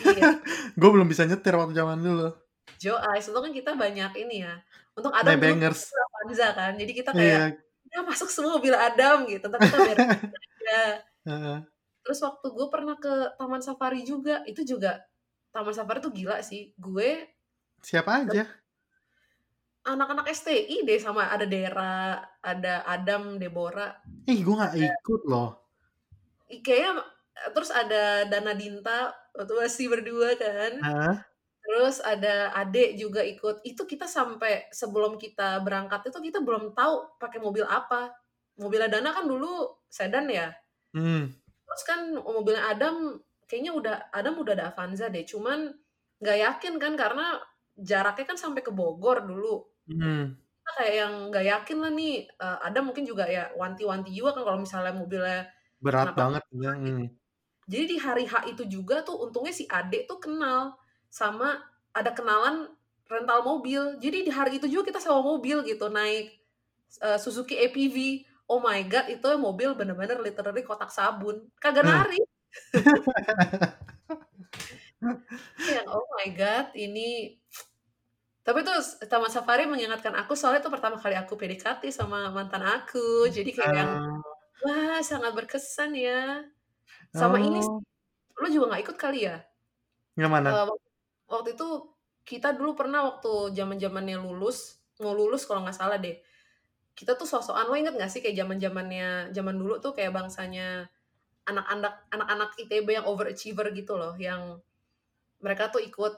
Iya. 0.03 0.43
Gue 0.79 0.89
belum 0.91 1.07
bisa 1.07 1.23
nyetir 1.23 1.55
waktu 1.55 1.73
zaman 1.73 2.03
dulu 2.03 2.29
Joe 2.77 2.99
Ice 3.17 3.29
itu 3.29 3.39
kan 3.39 3.51
kita 3.53 3.71
banyak 3.73 4.11
ini 4.21 4.45
ya 4.45 4.55
untuk 4.97 5.13
Adam 5.13 5.37
dulu 5.37 5.43
bangers 5.43 5.93
Avanza 5.93 6.47
kan 6.57 6.73
jadi 6.77 6.91
kita 6.93 7.11
iya. 7.13 7.21
kayak 7.21 7.47
ya 7.87 7.99
masuk 8.03 8.29
semua 8.29 8.57
mobil 8.57 8.75
Adam 8.75 9.25
gitu 9.29 9.45
tapi 9.47 9.65
kita 9.69 9.77
aja 9.87 10.81
Heeh. 11.27 11.57
terus 12.03 12.19
waktu 12.23 12.47
gue 12.49 12.67
pernah 12.67 12.95
ke 12.99 13.37
Taman 13.37 13.61
Safari 13.63 14.01
juga 14.03 14.43
itu 14.43 14.65
juga 14.65 15.03
Taman 15.53 15.73
Safari 15.73 15.99
tuh 16.03 16.11
gila 16.11 16.41
sih 16.43 16.73
gue 16.75 17.29
siapa 17.81 18.25
aja 18.25 18.45
anak-anak 19.87 20.27
STI 20.35 20.83
deh 20.83 20.99
sama 20.99 21.31
ada 21.31 21.47
Dera 21.47 22.19
ada 22.43 22.83
Adam 22.83 23.39
Deborah 23.39 23.95
ih 24.27 24.43
gue 24.43 24.55
gak 24.55 24.75
ikut 24.75 25.21
loh 25.29 25.63
kayaknya 26.47 27.05
terus 27.55 27.71
ada 27.71 28.27
Dana 28.27 28.51
Dinta 28.51 29.15
waktu 29.31 29.53
masih 29.55 29.87
berdua 29.87 30.35
kan 30.35 30.73
Hah? 30.83 31.15
Terus 31.67 31.99
ada 31.99 32.55
Ade 32.55 32.95
juga 32.95 33.19
ikut 33.27 33.59
itu 33.67 33.83
kita 33.83 34.07
sampai 34.07 34.71
sebelum 34.71 35.19
kita 35.19 35.59
berangkat 35.67 36.07
itu 36.07 36.31
kita 36.31 36.39
belum 36.39 36.71
tahu 36.71 37.19
pakai 37.19 37.43
mobil 37.43 37.67
apa 37.67 38.15
mobilnya 38.55 38.87
Dana 38.87 39.11
kan 39.11 39.27
dulu 39.27 39.83
sedan 39.91 40.31
ya 40.31 40.47
hmm. 40.95 41.27
terus 41.67 41.83
kan 41.83 42.15
mobilnya 42.15 42.71
Adam 42.71 43.19
kayaknya 43.51 43.75
udah 43.75 43.95
Adam 44.15 44.39
udah 44.39 44.53
ada 44.55 44.65
Avanza 44.71 45.11
deh 45.11 45.27
cuman 45.27 45.75
nggak 46.23 46.37
yakin 46.39 46.73
kan 46.79 46.95
karena 46.95 47.35
jaraknya 47.75 48.25
kan 48.31 48.39
sampai 48.39 48.63
ke 48.63 48.71
Bogor 48.71 49.27
dulu 49.27 49.67
Hmm. 49.87 50.35
kita 50.35 50.71
kayak 50.83 50.95
yang 50.99 51.13
nggak 51.31 51.45
yakin 51.47 51.77
lah 51.79 51.91
nih 51.95 52.27
uh, 52.43 52.59
Adam 52.59 52.91
mungkin 52.91 53.07
juga 53.07 53.23
ya 53.23 53.47
wanti-wanti 53.55 54.11
juga 54.11 54.35
kan 54.35 54.43
kalau 54.43 54.59
misalnya 54.59 54.91
mobilnya 54.91 55.47
berat 55.79 56.11
banget 56.11 56.43
ya. 56.51 56.75
Hmm. 56.75 57.07
jadi 57.71 57.83
di 57.87 57.95
hari 57.95 58.27
H 58.27 58.51
itu 58.51 58.67
juga 58.67 58.99
tuh 59.07 59.15
untungnya 59.23 59.55
si 59.55 59.63
Ade 59.63 60.03
tuh 60.03 60.19
kenal 60.19 60.75
sama 61.09 61.63
ada 61.95 62.11
kenalan 62.13 62.69
rental 63.07 63.43
mobil. 63.43 63.95
Jadi 63.99 64.27
di 64.27 64.31
hari 64.31 64.59
itu 64.59 64.67
juga 64.67 64.91
kita 64.91 64.99
sewa 64.99 65.23
mobil 65.23 65.63
gitu 65.63 65.87
naik 65.87 66.35
uh, 67.03 67.17
Suzuki 67.19 67.55
APV 67.55 68.27
oh 68.47 68.63
my 68.63 68.79
god 68.87 69.11
itu 69.11 69.27
mobil 69.39 69.75
bener-bener 69.75 70.19
literally 70.19 70.63
kotak 70.63 70.91
sabun. 70.91 71.47
Kagak 71.59 71.83
Hmm. 71.83 71.93
nari. 71.93 72.19
Yang 75.77 75.87
oh 75.93 76.05
my 76.17 76.27
god 76.33 76.73
ini 76.73 77.37
tapi 78.47 78.63
tuh 78.63 78.79
Taman 79.11 79.27
Safari 79.27 79.67
mengingatkan 79.67 80.15
aku 80.15 80.31
soalnya 80.31 80.63
itu 80.63 80.71
pertama 80.71 80.95
kali 80.95 81.19
aku 81.19 81.35
PDKT 81.35 81.91
sama 81.91 82.31
mantan 82.31 82.63
aku. 82.63 83.27
Jadi 83.27 83.51
kayak 83.51 83.75
yang 83.75 83.91
Ah, 84.63 84.63
wah 84.63 84.99
sangat 85.03 85.35
berkesan 85.35 85.91
ya. 85.91 86.47
Sama 87.11 87.43
ini 87.43 87.59
oh. 87.59 87.83
lu 88.39 88.47
juga 88.47 88.71
nggak 88.71 88.83
ikut 88.87 88.97
kali 88.97 89.27
ya? 89.27 89.43
Yang 90.15 90.31
mana? 90.31 90.49
Uh, 90.63 90.79
waktu 91.31 91.55
itu 91.55 91.67
kita 92.27 92.55
dulu 92.57 92.75
pernah 92.79 93.07
waktu 93.07 93.55
zaman 93.55 93.77
zamannya 93.79 94.17
lulus 94.19 94.83
mau 95.03 95.13
lulus 95.15 95.47
kalau 95.47 95.63
nggak 95.65 95.77
salah 95.77 95.97
deh 96.01 96.17
kita 96.97 97.13
tuh 97.19 97.27
sosokan 97.29 97.67
lo 97.69 97.75
inget 97.77 97.93
nggak 97.97 98.11
sih 98.11 98.21
kayak 98.23 98.37
zaman 98.41 98.57
zamannya 98.61 99.31
zaman 99.35 99.55
dulu 99.61 99.79
tuh 99.83 99.93
kayak 99.97 100.11
bangsanya 100.17 100.89
anak-anak 101.49 101.93
anak-anak 102.13 102.49
ITB 102.61 102.87
yang 102.97 103.07
overachiever 103.09 103.67
gitu 103.75 103.95
loh 103.99 104.13
yang 104.19 104.61
mereka 105.43 105.69
tuh 105.73 105.81
ikut 105.83 106.13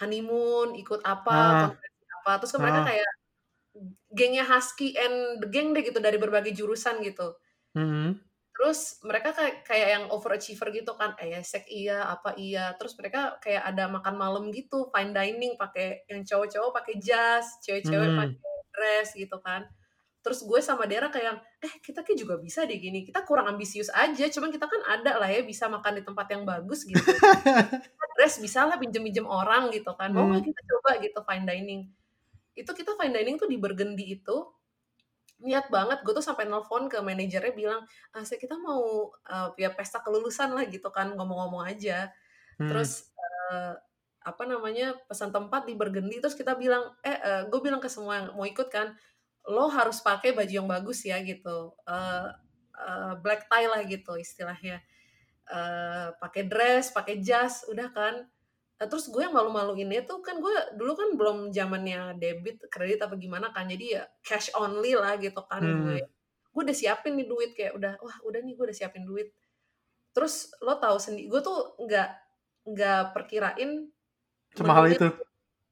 honeymoon 0.00 0.74
ikut 0.82 1.00
apa 1.06 1.32
ah 1.38 1.70
apa 2.22 2.30
terus 2.42 2.52
kan 2.54 2.62
mereka 2.64 2.80
ah 2.80 2.86
kayak 2.86 3.10
gengnya 4.14 4.44
Husky 4.46 4.94
and 4.94 5.42
the 5.42 5.48
Gang 5.50 5.74
deh 5.74 5.82
gitu 5.82 5.98
dari 5.98 6.16
berbagai 6.20 6.54
jurusan 6.54 7.02
gitu. 7.02 7.34
Mhm. 7.74 8.24
Terus 8.54 9.02
mereka 9.02 9.34
kayak 9.34 9.66
kayak 9.66 9.88
yang 9.98 10.04
overachiever 10.14 10.70
gitu 10.70 10.94
kan, 10.94 11.18
ESEC 11.18 11.66
iya, 11.68 12.06
apa 12.06 12.38
iya. 12.38 12.70
Terus 12.78 12.94
mereka 12.98 13.36
kayak 13.42 13.62
ada 13.74 13.90
makan 13.90 14.14
malam 14.14 14.44
gitu, 14.54 14.88
fine 14.94 15.10
dining 15.10 15.58
pakai 15.58 16.06
yang 16.06 16.22
cowok-cowok 16.22 16.70
pakai 16.78 16.94
jas, 17.02 17.58
cewek-cewek 17.66 18.10
Mhm. 18.14 18.18
pakai 18.18 18.38
dress 18.74 19.08
gitu 19.18 19.36
kan. 19.42 19.66
Terus 20.24 20.40
gue 20.46 20.60
sama 20.64 20.86
Dera 20.88 21.08
kayak, 21.12 21.36
eh 21.62 21.74
kita 21.84 22.00
kayak 22.06 22.18
juga 22.20 22.34
bisa 22.40 22.64
deh 22.64 22.78
gini. 22.80 23.04
Kita 23.04 23.22
kurang 23.28 23.46
ambisius 23.50 23.90
aja, 23.92 24.24
cuman 24.32 24.50
kita 24.54 24.66
kan 24.70 24.80
ada 24.88 25.20
lah 25.20 25.28
ya 25.30 25.42
bisa 25.44 25.68
makan 25.68 26.00
di 26.00 26.02
tempat 26.06 26.26
yang 26.32 26.42
bagus 26.48 26.86
gitu. 26.88 26.96
Dress 28.16 28.38
bisa 28.40 28.64
lah 28.68 28.78
pinjem-pinjem 28.80 29.26
orang 29.26 29.68
gitu 29.74 29.90
kan. 29.98 30.14
Mau 30.14 30.30
Hmm. 30.30 30.40
kita 30.42 30.60
coba 30.70 30.90
gitu 31.02 31.20
fine 31.26 31.44
dining. 31.48 31.82
Itu 32.56 32.72
kita 32.76 32.94
fine 33.00 33.12
dining 33.14 33.36
tuh 33.40 33.48
di 33.50 33.58
Burgundy 33.60 34.06
itu 34.20 34.36
niat 35.42 35.66
banget 35.68 36.00
gue 36.06 36.14
tuh 36.14 36.24
sampai 36.24 36.46
nelpon 36.46 36.86
ke 36.86 36.98
manajernya 37.02 37.52
bilang 37.52 37.82
ah, 38.14 38.22
saya 38.22 38.38
kita 38.38 38.54
mau 38.54 39.10
uh, 39.10 39.48
ya 39.58 39.74
pesta 39.74 39.98
kelulusan 40.00 40.54
lah 40.54 40.64
gitu 40.70 40.88
kan 40.94 41.12
ngomong-ngomong 41.14 41.64
aja. 41.66 42.12
Hmm. 42.54 42.70
terus 42.70 43.10
uh, 43.18 43.74
apa 44.22 44.46
namanya 44.46 44.94
pesan 45.10 45.34
tempat 45.34 45.66
di 45.66 45.74
Burgundy 45.74 46.22
terus 46.22 46.38
kita 46.38 46.54
bilang 46.54 46.94
eh 47.02 47.18
uh, 47.18 47.42
gue 47.50 47.60
bilang 47.60 47.82
ke 47.82 47.90
semua 47.90 48.22
yang 48.22 48.26
mau 48.38 48.46
ikut 48.46 48.70
kan 48.70 48.94
lo 49.50 49.68
harus 49.68 50.00
pakai 50.00 50.32
baju 50.32 50.48
yang 50.48 50.68
bagus 50.70 51.04
ya 51.04 51.20
gitu. 51.20 51.76
Uh, 51.84 52.32
uh, 52.78 53.12
black 53.20 53.50
tie 53.50 53.68
lah 53.68 53.84
gitu 53.84 54.16
istilahnya. 54.16 54.80
Uh, 55.44 56.16
pakai 56.24 56.48
dress 56.48 56.88
pakai 56.88 57.20
jas 57.20 57.68
udah 57.68 57.92
kan 57.92 58.24
terus 58.76 59.06
gue 59.06 59.22
yang 59.22 59.32
malu-maluinnya 59.32 60.02
tuh 60.02 60.18
kan 60.20 60.42
gue 60.42 60.50
dulu 60.74 60.92
kan 60.92 61.08
belum 61.14 61.38
zamannya 61.50 62.18
debit 62.18 62.58
kredit 62.68 63.00
apa 63.00 63.14
gimana 63.14 63.54
kan 63.54 63.64
jadi 63.64 63.84
ya 63.86 64.02
cash 64.20 64.50
only 64.52 64.92
lah 64.92 65.14
gitu 65.16 65.40
kan 65.46 65.62
Hmm. 65.62 65.82
gue 65.86 65.98
gue 66.54 66.62
udah 66.62 66.76
siapin 66.76 67.14
nih 67.14 67.26
duit 67.26 67.50
kayak 67.54 67.74
udah 67.74 67.98
wah 67.98 68.16
udah 68.22 68.38
nih 68.38 68.54
gue 68.54 68.64
udah 68.66 68.76
siapin 68.76 69.02
duit 69.02 69.30
terus 70.10 70.50
lo 70.58 70.78
tahu 70.78 70.98
sendiri 70.98 71.26
gue 71.26 71.40
tuh 71.40 71.58
nggak 71.80 72.08
nggak 72.66 73.02
perkirain 73.10 73.90
Semahal 74.54 74.86
itu. 74.86 75.10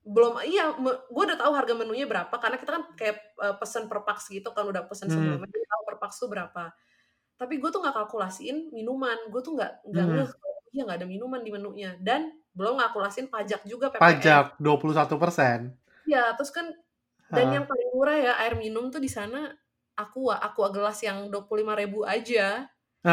belum 0.02 0.42
iya 0.42 0.74
gue 1.06 1.22
udah 1.22 1.38
tahu 1.38 1.52
harga 1.54 1.74
menunya 1.78 2.06
berapa 2.06 2.34
karena 2.34 2.58
kita 2.58 2.70
kan 2.74 2.84
kayak 2.98 3.16
uh, 3.38 3.54
pesen 3.54 3.86
per 3.86 4.02
pax 4.02 4.26
gitu 4.28 4.50
kan 4.50 4.66
udah 4.66 4.86
pesen 4.86 5.06
Hmm. 5.06 5.14
sebelumnya 5.14 5.46
jadi 5.46 5.66
tahu 5.68 5.82
per 5.86 5.96
pax 6.02 6.12
tuh 6.18 6.26
berapa 6.26 6.74
tapi 7.38 7.54
gue 7.58 7.70
tuh 7.70 7.78
nggak 7.82 7.94
kalkulasiin 7.98 8.70
minuman 8.70 9.18
gue 9.26 9.40
tuh 9.40 9.54
nggak 9.54 9.72
nggak 9.86 10.06
Hmm. 10.06 10.14
ngeh 10.18 10.30
kalau, 10.34 10.56
iya 10.70 10.82
nggak 10.82 10.98
ada 11.02 11.06
minuman 11.06 11.40
di 11.42 11.50
menunya 11.50 11.90
dan 11.98 12.30
belum 12.52 12.76
kalkulasiin 12.76 13.32
pajak 13.32 13.64
juga 13.64 13.88
PPN 13.88 14.02
Pajak 14.02 14.46
21 14.60 15.22
persen. 15.22 15.58
ya 16.02 16.34
terus 16.36 16.52
kan 16.52 16.68
dan 17.32 17.48
yang 17.48 17.64
paling 17.64 17.88
murah 17.96 18.18
ya 18.18 18.32
air 18.44 18.60
minum 18.60 18.92
tuh 18.92 19.00
di 19.00 19.08
sana 19.08 19.56
aqua 19.96 20.36
aqua 20.36 20.68
gelas 20.68 21.00
yang 21.00 21.32
dua 21.32 21.48
puluh 21.48 21.64
ribu 21.72 22.04
aja. 22.04 22.68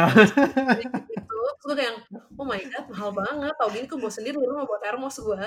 Gitu 0.80 1.40
terus 1.60 1.62
gue 1.66 1.76
kayak 1.76 1.94
oh 2.36 2.46
my 2.46 2.60
god 2.62 2.86
mahal 2.92 3.10
banget 3.12 3.54
tau 3.56 3.68
gini 3.72 3.84
gue 3.88 3.98
bawa 3.98 4.12
sendiri 4.12 4.36
di 4.38 4.46
rumah 4.46 4.64
buat 4.64 4.80
termos 4.80 5.16
gue 5.18 5.44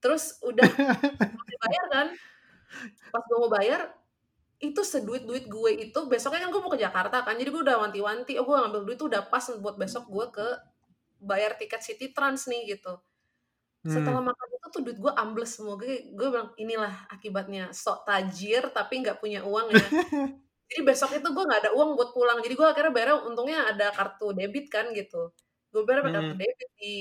terus 0.00 0.40
udah 0.40 0.64
mau 1.36 1.44
dibayar 1.46 1.84
kan? 1.92 2.06
Pas 3.12 3.22
gue 3.24 3.38
mau 3.38 3.52
bayar 3.52 3.92
itu 4.60 4.80
seduit 4.84 5.24
duit 5.24 5.48
gue 5.48 5.70
itu 5.88 6.00
besoknya 6.04 6.44
kan 6.44 6.50
gue 6.52 6.60
mau 6.60 6.72
ke 6.72 6.80
Jakarta 6.80 7.24
kan 7.24 7.36
jadi 7.40 7.48
gue 7.48 7.62
udah 7.64 7.80
wanti-wanti 7.80 8.36
oh 8.36 8.44
gue 8.44 8.56
ngambil 8.60 8.80
duit 8.84 8.98
tuh 9.00 9.08
udah 9.08 9.24
pas 9.32 9.40
buat 9.56 9.80
besok 9.80 10.04
gue 10.12 10.26
ke 10.36 10.48
bayar 11.20 11.54
tiket 11.54 11.84
City 11.84 12.10
Trans 12.10 12.48
nih 12.48 12.76
gitu. 12.76 12.96
Setelah 13.80 14.20
Hmm. 14.20 14.28
makan 14.28 14.48
itu 14.52 14.66
tuh 14.68 14.82
duit 14.84 14.98
gue 15.00 15.12
ambles 15.14 15.52
semua. 15.56 15.80
Gue 15.80 16.12
gue 16.12 16.28
bilang 16.28 16.52
inilah 16.56 17.08
akibatnya 17.08 17.72
sok 17.72 18.04
tajir 18.04 18.68
tapi 18.72 19.00
nggak 19.00 19.16
punya 19.16 19.40
uang 19.44 19.72
ya. 19.72 19.80
Jadi 20.70 20.80
besok 20.84 21.10
itu 21.16 21.24
gue 21.26 21.44
nggak 21.48 21.60
ada 21.66 21.70
uang 21.72 21.96
buat 21.96 22.12
pulang. 22.12 22.38
Jadi 22.40 22.54
gue 22.54 22.66
akhirnya 22.68 22.92
bayar 22.92 23.24
untungnya 23.24 23.66
ada 23.66 23.88
kartu 23.90 24.36
debit 24.36 24.68
kan 24.68 24.92
gitu. 24.92 25.32
Gue 25.72 25.82
bayar 25.84 26.04
pakai 26.04 26.14
kartu 26.14 26.34
Hmm. 26.36 26.40
debit 26.40 26.70
di 26.76 26.94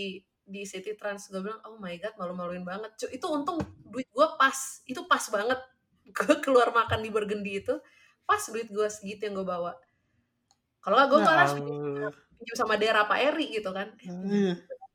di 0.49 0.61
City 0.65 0.95
Trans. 0.95 1.27
Gue 1.27 1.43
bilang 1.43 1.59
oh 1.67 1.77
my 1.77 1.93
god 1.99 2.15
malu-maluin 2.15 2.63
banget. 2.63 2.95
Cu- 2.95 3.11
itu 3.11 3.25
untung 3.27 3.59
duit 3.83 4.07
gue 4.09 4.27
pas. 4.39 4.55
Itu 4.87 5.03
pas 5.05 5.21
banget. 5.27 5.59
Gue 6.15 6.41
keluar 6.41 6.73
makan 6.73 7.03
di 7.03 7.11
Burgundy 7.11 7.61
itu 7.61 7.75
pas 8.23 8.41
duit 8.47 8.65
gue 8.65 8.87
segitu 8.87 9.27
yang 9.27 9.35
gue 9.35 9.45
bawa. 9.45 9.75
Kalau 10.79 10.95
gue 11.05 11.19
Allah. 11.19 12.09
Pinjam 12.39 12.55
sama 12.57 12.75
Dera 12.81 13.03
Pak 13.05 13.19
Eri 13.19 13.45
gitu 13.55 13.69
kan. 13.75 13.87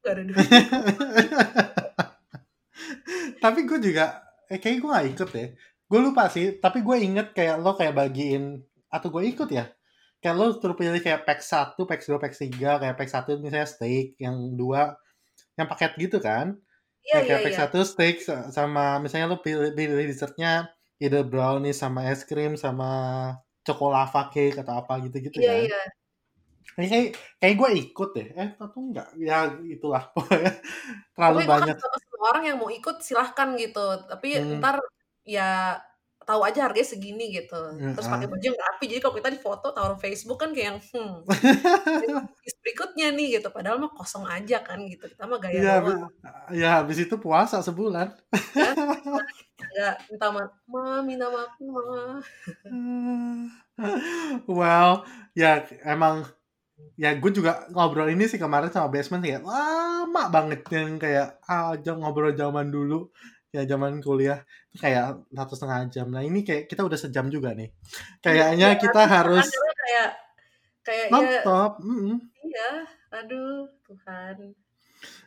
Gak 0.04 0.12
ada 0.16 0.22
duit 0.24 0.36
tapi 3.42 3.60
gue 3.68 3.78
juga 3.80 4.24
eh 4.50 4.58
kayak 4.60 4.76
gue 4.82 4.90
gak 4.90 5.06
ikut 5.16 5.28
deh. 5.32 5.48
Gue 5.88 6.00
lupa 6.00 6.28
sih 6.32 6.58
tapi 6.58 6.80
gue 6.80 6.96
inget 7.00 7.32
kayak 7.36 7.60
lo 7.60 7.76
kayak 7.78 7.94
bagiin 7.96 8.64
atau 8.90 9.08
gue 9.12 9.22
ikut 9.30 9.48
ya. 9.52 9.68
Kayak 10.22 10.34
lo 10.40 10.46
suruh 10.56 10.76
pilih 10.78 11.00
kayak 11.04 11.28
pack 11.28 11.40
1, 11.44 11.84
pack 11.84 12.00
2, 12.04 12.16
pack 12.22 12.34
3 12.36 12.80
kayak 12.80 12.94
pack 12.96 13.10
1 13.12 13.36
misalnya 13.40 13.68
steak 13.68 14.16
yang 14.20 14.36
dua 14.56 14.96
yang 15.58 15.68
paket 15.70 15.92
gitu 16.00 16.18
kan. 16.22 16.56
Iya 17.04 17.14
Ya, 17.14 17.18
iya 17.20 17.26
kayak 17.28 17.40
pack 17.44 17.54
iya. 17.56 17.60
satu 17.68 17.78
steak 17.84 18.16
sa- 18.24 18.48
sama 18.52 18.96
misalnya 19.04 19.28
lo 19.32 19.38
pilih, 19.44 19.72
pilih 19.76 20.06
dessertnya 20.08 20.72
either 21.02 21.24
brownies 21.26 21.80
sama 21.82 22.08
es 22.08 22.24
krim 22.24 22.56
sama 22.56 22.88
chocolava 23.66 24.28
cake 24.32 24.56
atau 24.60 24.80
apa 24.84 25.00
gitu-gitu 25.04 25.36
iya 25.40 25.52
kan. 25.52 25.60
iya 25.68 25.80
kayak 26.74 26.88
kayak, 26.90 27.08
kayak 27.38 27.54
gue 27.60 27.70
ikut 27.86 28.10
deh 28.16 28.28
eh 28.34 28.50
atau 28.58 28.80
enggak 28.80 29.08
ya 29.20 29.52
itulah 29.68 30.02
pokoknya 30.14 30.52
terlalu 31.14 31.38
gue 31.44 31.50
banyak 31.50 31.76
ke 31.76 31.98
semua 32.24 32.28
orang 32.32 32.44
yang 32.48 32.58
mau 32.58 32.70
ikut 32.72 32.96
silahkan 33.04 33.48
gitu. 33.60 33.84
Tapi 34.08 34.28
Hmm. 34.40 34.58
ntar 34.58 34.80
ya 35.28 35.76
tahu 36.24 36.40
aja 36.40 36.64
harganya 36.64 36.88
segini 36.88 37.36
gitu. 37.36 37.60
Ya, 37.76 37.92
Terus 37.92 38.08
ah. 38.08 38.16
pakai 38.16 38.28
baju 38.32 38.44
yang 38.48 38.56
rapi. 38.56 38.84
Jadi 38.88 39.00
kalau 39.04 39.14
kita 39.20 39.28
di 39.28 39.40
foto 39.40 39.66
taruh 39.76 40.00
Facebook 40.00 40.40
kan 40.40 40.56
kayak 40.56 40.66
yang 40.72 40.80
hmm. 40.80 41.28
berikutnya 42.64 43.12
nih 43.12 43.38
gitu. 43.38 43.52
Padahal 43.52 43.76
mah 43.76 43.92
kosong 43.92 44.24
aja 44.24 44.64
kan 44.64 44.80
gitu. 44.88 45.04
Kita 45.04 45.28
mah 45.28 45.36
gaya 45.36 45.60
ya, 45.60 45.74
doang. 45.84 46.08
ya 46.48 46.70
habis 46.80 47.04
itu 47.04 47.14
puasa 47.20 47.60
sebulan 47.60 48.16
Ya. 49.76 50.00
Minta 50.10 50.32
maaf. 50.32 50.52
Ma, 50.64 51.04
minta 51.04 51.28
maaf, 51.28 51.52
ma. 51.60 51.84
well 54.46 55.02
ya 55.34 55.66
emang 55.82 56.24
ya 56.98 57.14
gue 57.14 57.30
juga 57.30 57.66
ngobrol 57.70 58.10
ini 58.10 58.26
sih 58.26 58.38
kemarin 58.38 58.70
sama 58.70 58.90
basement 58.90 59.22
kayak 59.22 59.42
lama 59.46 60.22
banget 60.30 60.66
yang 60.74 60.98
kayak 60.98 61.38
ah 61.46 61.74
ngobrol 61.78 62.34
zaman 62.34 62.70
dulu 62.70 63.10
ya 63.54 63.62
zaman 63.62 64.02
kuliah 64.02 64.42
itu 64.74 64.82
kayak 64.82 65.22
satu 65.30 65.54
setengah 65.54 65.80
jam 65.86 66.06
nah 66.10 66.26
ini 66.26 66.42
kayak 66.42 66.66
kita 66.66 66.82
udah 66.82 66.98
sejam 66.98 67.30
juga 67.30 67.54
nih 67.54 67.70
kayaknya 68.18 68.74
Iya, 68.74 68.82
kita 68.82 69.02
harus 69.06 69.46
kayak 69.54 70.08
kayak 70.82 71.06
ya 71.14 71.40
mm-mm. 71.78 72.18
iya. 72.42 72.70
Aduh, 73.14 73.70
Tuhan. 73.86 74.36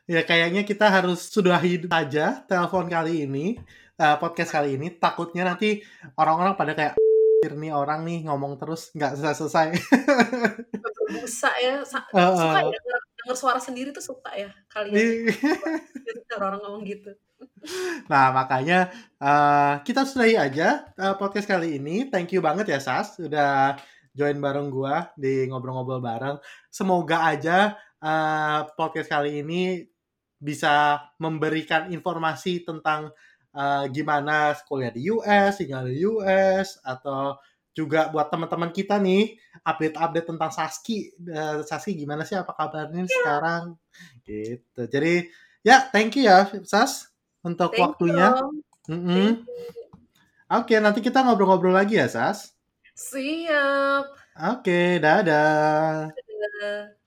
ya 0.03 0.21
kayaknya 0.27 0.67
kita 0.67 0.91
harus 0.91 1.31
sudahi 1.31 1.87
aja 1.87 2.43
telepon 2.43 2.91
kali 2.91 3.23
ini 3.23 3.55
eh, 3.95 4.15
podcast 4.19 4.51
kali 4.59 4.75
ini 4.75 4.91
takutnya 4.99 5.47
nanti 5.47 5.79
orang-orang 6.19 6.59
pada 6.59 6.75
kayak 6.75 6.99
nih 7.47 7.71
orang 7.71 8.03
nih 8.03 8.27
ngomong 8.27 8.59
terus 8.59 8.91
nggak 8.91 9.15
selesai-selesai 9.15 9.67
Berbusa 11.07 11.51
ya. 11.63 11.79
Heeh. 11.87 12.35
Suka 12.35 12.59
ya 12.59 12.69
denger, 12.75 13.01
denger 13.23 13.37
suara 13.39 13.59
sendiri 13.63 13.89
tuh 13.95 14.03
suka 14.03 14.35
ya 14.35 14.51
kalian. 14.67 15.31
Jadi 16.03 16.19
cara 16.27 16.43
orang 16.51 16.61
ngomong 16.67 16.83
gitu. 16.83 17.15
Nah, 18.11 18.35
makanya 18.35 18.91
eh, 19.19 19.73
kita 19.87 20.03
sudahi 20.03 20.35
aja 20.35 20.91
eh, 20.99 21.15
podcast 21.15 21.47
kali 21.47 21.79
ini. 21.79 22.11
Thank 22.11 22.35
you 22.35 22.43
banget 22.43 22.67
ya 22.75 22.79
Sas 22.83 23.15
udah 23.23 23.79
join 24.11 24.37
bareng 24.41 24.67
gua 24.67 25.13
di 25.15 25.47
ngobrol-ngobrol 25.47 26.03
bareng. 26.03 26.37
Semoga 26.67 27.23
aja 27.31 27.79
eh, 28.03 28.59
podcast 28.75 29.07
kali 29.07 29.41
ini 29.45 29.85
bisa 30.37 31.01
memberikan 31.17 31.89
informasi 31.89 32.67
tentang 32.67 33.09
eh, 33.55 33.85
gimana 33.93 34.53
kuliah 34.67 34.93
di 34.93 35.09
US, 35.13 35.61
tinggal 35.61 35.87
di 35.89 36.03
US 36.05 36.81
atau 36.85 37.37
juga 37.77 38.09
buat 38.09 38.25
teman-teman 38.33 38.73
kita 38.73 38.97
nih 38.97 39.37
update-update 39.61 40.27
tentang 40.33 40.49
Saski. 40.49 41.13
Eh, 41.13 41.61
Saski 41.61 41.93
gimana 41.93 42.25
sih 42.25 42.33
apa 42.33 42.57
kabarnya 42.57 43.05
sekarang? 43.05 43.77
Gitu. 44.25 44.81
Jadi 44.89 45.29
ya 45.61 45.85
thank 45.93 46.17
you 46.17 46.25
ya 46.25 46.49
Sas 46.65 47.13
untuk 47.45 47.77
Thank 47.77 47.85
waktunya. 47.85 48.33
Thank 48.89 49.45
you. 49.45 49.45
Oke, 50.47 50.79
nanti 50.79 51.03
kita 51.03 51.27
ngobrol-ngobrol 51.27 51.75
lagi 51.75 51.99
ya, 51.99 52.07
Sas. 52.07 52.55
Siap. 52.95 54.05
Oke, 54.55 54.95
dadah. 55.03 56.07
Dadah. 56.07 57.06